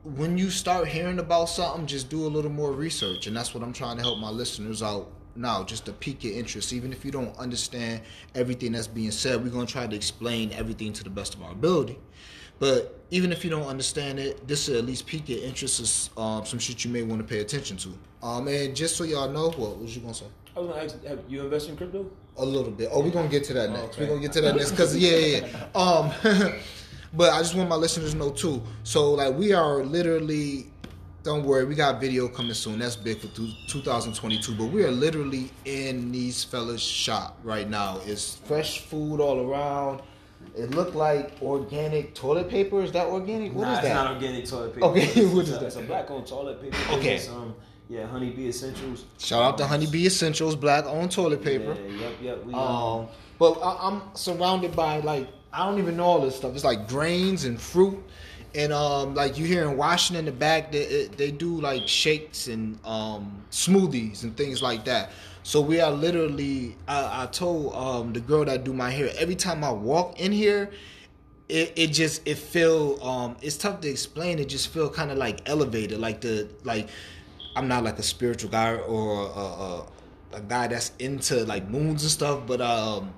when 0.04 0.38
you 0.38 0.52
start 0.52 0.88
hearing 0.88 1.18
about 1.18 1.46
something, 1.46 1.88
just 1.88 2.10
do 2.10 2.28
a 2.28 2.30
little 2.30 2.52
more 2.52 2.72
research, 2.72 3.26
and 3.26 3.36
that's 3.36 3.56
what 3.56 3.64
I'm 3.64 3.74
trying 3.74 3.98
to 3.98 4.04
help 4.04 4.20
my 4.20 4.30
listeners 4.30 4.84
out 4.84 5.12
now, 5.36 5.64
just 5.64 5.86
to 5.88 5.92
pique 5.92 6.24
your 6.24 6.34
interest. 6.36 6.72
Even 6.74 6.94
if 6.94 7.04
you 7.04 7.10
don't 7.10 7.36
understand 7.40 8.02
everything 8.36 8.72
that's 8.74 8.86
being 8.86 9.10
said, 9.10 9.44
we're 9.44 9.50
gonna 9.50 9.66
try 9.66 9.88
to 9.88 9.96
explain 9.96 10.52
everything 10.54 10.94
to 10.94 11.04
the 11.04 11.10
best 11.10 11.34
of 11.34 11.42
our 11.42 11.52
ability. 11.52 11.98
But 12.60 13.04
even 13.10 13.32
if 13.32 13.44
you 13.44 13.50
don't 13.50 13.68
understand 13.68 14.20
it, 14.20 14.48
this 14.48 14.68
will 14.68 14.78
at 14.78 14.86
least 14.86 15.08
pique 15.08 15.28
your 15.28 15.44
interest. 15.44 15.80
Is 15.80 16.12
um, 16.16 16.46
some 16.46 16.60
shit 16.60 16.86
you 16.86 16.92
may 16.92 17.02
want 17.02 17.20
to 17.20 17.28
pay 17.28 17.42
attention 17.42 17.78
to. 17.78 17.98
Um, 18.22 18.48
and 18.48 18.76
just 18.76 18.96
so 18.96 19.04
y'all 19.06 19.30
know, 19.32 19.50
what 19.50 19.80
was 19.80 19.96
you 19.96 20.04
gonna 20.04 20.14
say? 20.14 20.28
I 20.56 20.60
was 20.60 20.70
gonna 20.70 20.84
ask, 20.84 21.04
have 21.04 21.24
you 21.28 21.42
invest 21.42 21.68
in 21.68 21.78
crypto? 21.78 22.12
A 22.38 22.46
little 22.46 22.72
bit. 22.72 22.90
Oh, 22.92 23.02
we're 23.02 23.10
gonna 23.10 23.28
get 23.28 23.44
to 23.46 23.54
that 23.54 23.72
next. 23.72 23.96
Okay. 23.96 24.04
We're 24.04 24.10
gonna 24.10 24.22
get 24.22 24.34
to 24.34 24.42
that 24.42 24.56
next 24.56 24.70
because 24.70 24.96
yeah, 24.98 25.18
yeah, 25.18 25.48
yeah. 25.48 25.82
Um, 25.82 26.12
but 27.16 27.34
I 27.34 27.40
just 27.40 27.56
want 27.56 27.70
my 27.70 27.76
listeners 27.76 28.12
to 28.12 28.18
know 28.18 28.32
too. 28.32 28.62
So 28.84 29.14
like 29.14 29.36
we 29.36 29.54
are 29.54 29.84
literally. 29.84 30.68
Don't 31.24 31.44
worry, 31.44 31.66
we 31.66 31.74
got 31.74 32.00
video 32.00 32.28
coming 32.28 32.54
soon. 32.54 32.78
That's 32.78 32.96
big 32.96 33.18
for 33.18 33.26
2022. 33.28 34.54
But 34.54 34.66
we 34.66 34.84
are 34.84 34.92
literally 34.92 35.50
in 35.66 36.12
these 36.12 36.44
fellas' 36.44 36.84
shop 36.84 37.40
right 37.44 37.68
now. 37.68 38.00
It's 38.06 38.36
fresh 38.36 38.82
food 38.82 39.20
all 39.20 39.40
around. 39.40 40.04
It 40.56 40.70
looked 40.72 40.94
like 40.94 41.32
organic 41.42 42.14
toilet 42.14 42.48
paper. 42.48 42.84
Is 42.84 42.92
that 42.92 43.08
organic? 43.08 43.56
What 43.56 43.64
is 43.64 43.68
nah, 43.68 43.76
that? 43.82 43.86
it's 43.86 43.94
not 43.96 44.14
organic 44.14 44.46
toilet 44.46 44.74
paper. 44.76 44.86
Okay, 44.86 45.26
what 45.34 45.46
is 45.46 45.52
that? 45.52 45.64
It's 45.64 45.76
a 45.78 45.82
black 45.82 46.12
owned 46.12 46.28
toilet 46.28 46.62
paper. 46.62 46.78
Okay. 46.94 47.28
Um, 47.28 47.56
yeah, 47.90 48.08
Honeybee 48.08 48.48
Essentials. 48.48 49.06
Shout 49.18 49.42
out 49.42 49.58
to 49.60 49.68
Honeybee 49.68 50.06
Essentials, 50.06 50.56
black 50.56 50.86
owned 50.86 51.12
toilet 51.12 51.44
paper. 51.44 51.76
Yeah, 51.76 52.00
yep, 52.00 52.14
yep. 52.22 52.46
We, 52.46 52.54
Um, 52.54 53.08
but 53.38 53.54
I, 53.62 53.88
I'm 53.88 54.02
surrounded 54.16 54.76
by 54.76 55.00
like 55.02 55.28
I 55.56 55.66
don't 55.66 55.80
even 55.80 55.96
know 55.96 56.04
all 56.04 56.22
this 56.22 56.36
stuff. 56.36 56.54
It's 56.54 56.66
like 56.66 56.88
grains 56.88 57.46
and 57.46 57.60
fruit, 57.60 58.04
and 58.54 58.74
um, 58.74 59.16
like 59.16 59.38
you 59.38 59.46
hear 59.46 59.64
in 59.70 59.78
Washington, 59.78 60.26
the 60.26 60.32
back 60.32 60.72
they 60.72 61.08
they 61.16 61.32
do 61.32 61.62
like 61.62 61.88
shakes 61.88 62.48
and 62.48 62.78
um 62.86 63.44
smoothies 63.52 64.24
and 64.24 64.36
things 64.36 64.62
like 64.62 64.84
that. 64.86 65.12
So 65.44 65.62
we 65.62 65.80
are 65.80 65.92
literally. 65.92 66.76
I, 66.88 67.24
I 67.24 67.26
told 67.28 67.74
um 67.74 68.12
the 68.14 68.20
girl 68.20 68.44
that 68.46 68.66
do 68.66 68.74
my 68.74 68.90
hair 68.90 69.10
every 69.18 69.36
time 69.36 69.64
I 69.64 69.72
walk 69.72 70.20
in 70.20 70.32
here. 70.32 70.72
It, 71.48 71.74
it 71.76 71.88
just 71.88 72.28
it 72.28 72.40
feel 72.40 73.00
um 73.04 73.38
it's 73.40 73.56
tough 73.56 73.80
to 73.82 73.88
explain 73.88 74.40
it 74.40 74.50
just 74.50 74.70
feel 74.70 74.90
kind 74.90 75.12
of 75.12 75.20
like 75.20 75.48
elevated 75.48 76.00
like 76.00 76.20
the 76.20 76.50
like 76.64 76.90
I'm 77.56 77.68
not 77.68 77.84
like 77.84 78.00
a 78.00 78.04
spiritual 78.04 78.50
guy 78.50 78.76
or 78.76 79.28
a, 79.28 79.40
a, 79.40 79.86
a 80.34 80.42
guy 80.42 80.68
that's 80.68 80.92
into 81.00 81.46
like 81.46 81.70
moons 81.70 82.02
and 82.04 82.12
stuff, 82.12 82.42
but 82.46 82.60
um, 82.62 83.14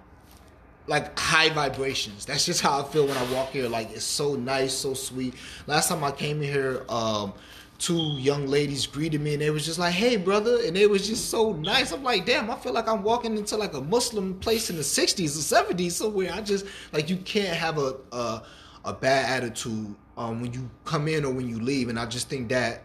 like 0.88 1.17
high 1.20 1.50
vibrations. 1.50 2.25
That's 2.25 2.46
just 2.46 2.62
how 2.62 2.82
I 2.82 2.84
feel 2.88 3.06
when 3.06 3.17
I 3.17 3.34
walk 3.34 3.50
here. 3.51 3.67
Like 3.67 3.91
it's 3.91 4.06
so 4.06 4.36
nice, 4.36 4.74
so 4.74 4.94
sweet. 4.94 5.36
Last 5.67 5.89
time 5.89 6.03
I 6.03 6.12
came 6.12 6.41
in 6.41 6.51
here, 6.51 6.86
um, 6.89 7.34
two 7.77 8.15
young 8.17 8.48
ladies 8.48 8.88
greeted 8.88 9.22
me 9.22 9.34
and 9.34 9.41
they 9.41 9.50
was 9.50 9.65
just 9.65 9.79
like, 9.79 9.94
"Hey, 9.94 10.15
brother," 10.15 10.60
and 10.65 10.75
they 10.75 10.88
was 10.88 11.08
just 11.08 11.29
so 11.29 11.53
nice. 11.53 11.91
I'm 11.91 12.03
like, 12.03 12.25
damn, 12.25 12.50
I 12.50 12.56
feel 12.56 12.74
like 12.74 12.88
I'm 12.88 13.03
walking 13.03 13.38
into 13.38 13.58
like 13.58 13.74
a 13.74 13.82
Muslim 13.82 14.39
place 14.39 14.70
in 14.70 14.77
the 14.77 14.82
'60s 14.84 15.38
or 15.38 15.74
'70s 15.74 15.91
somewhere. 15.91 16.32
I 16.34 16.41
just 16.41 16.65
like 16.94 17.10
you 17.10 17.17
can't 17.17 17.56
have 17.56 17.77
a 17.77 17.96
a, 18.12 18.44
a 18.86 18.94
bad 18.94 19.44
attitude 19.44 19.94
um, 20.17 20.41
when 20.41 20.53
you 20.53 20.70
come 20.86 21.08
in 21.08 21.25
or 21.25 21.34
when 21.34 21.48
you 21.48 21.60
leave, 21.60 21.89
and 21.89 22.00
I 22.00 22.06
just 22.06 22.29
think 22.29 22.50
that 22.50 22.84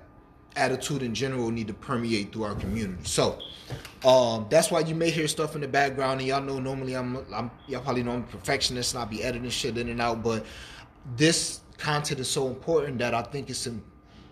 attitude 0.57 1.03
in 1.03 1.15
general 1.15 1.51
need 1.51 1.69
to 1.69 1.75
permeate 1.75 2.33
through 2.33 2.45
our 2.45 2.55
community. 2.55 3.05
So 3.05 3.39
um, 4.05 4.47
that's 4.51 4.71
why 4.71 4.81
you 4.81 4.95
may 4.95 5.11
hear 5.11 5.29
stuff 5.29 5.55
in 5.55 5.61
the 5.61 5.69
background, 5.69 6.21
and 6.21 6.29
y'all 6.29 6.43
know 6.43 6.59
normally 6.59 6.95
I'm, 6.95 7.19
I'm 7.33 7.51
y'all 7.69 7.83
probably 7.83 8.03
know 8.03 8.13
I'm 8.13 8.21
a 8.21 8.27
perfectionist 8.27 8.95
and 8.95 9.03
I'll 9.03 9.09
be 9.09 9.23
editing 9.23 9.51
shit 9.51 9.79
in 9.79 9.89
and 9.89 10.01
out, 10.01 10.23
but 10.23 10.45
this 11.17 11.61
content 11.79 12.21
is 12.21 12.29
so 12.29 12.49
important 12.49 12.99
that 12.99 13.15
I 13.15 13.23
think 13.23 13.51
it's 13.51 13.69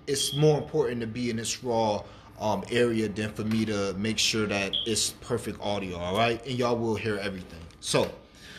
it's 0.06 0.34
more 0.34 0.58
important 0.58 1.00
to 1.00 1.06
be 1.06 1.30
in 1.30 1.36
this 1.36 1.62
raw 1.62 2.02
um, 2.40 2.64
area 2.70 3.08
than 3.08 3.32
for 3.32 3.44
me 3.44 3.64
to 3.66 3.92
make 3.94 4.18
sure 4.18 4.46
that 4.46 4.74
it's 4.86 5.10
perfect 5.10 5.60
audio. 5.60 5.98
All 5.98 6.16
right, 6.16 6.44
and 6.46 6.58
y'all 6.58 6.76
will 6.76 6.96
hear 6.96 7.18
everything. 7.18 7.60
So 7.80 8.10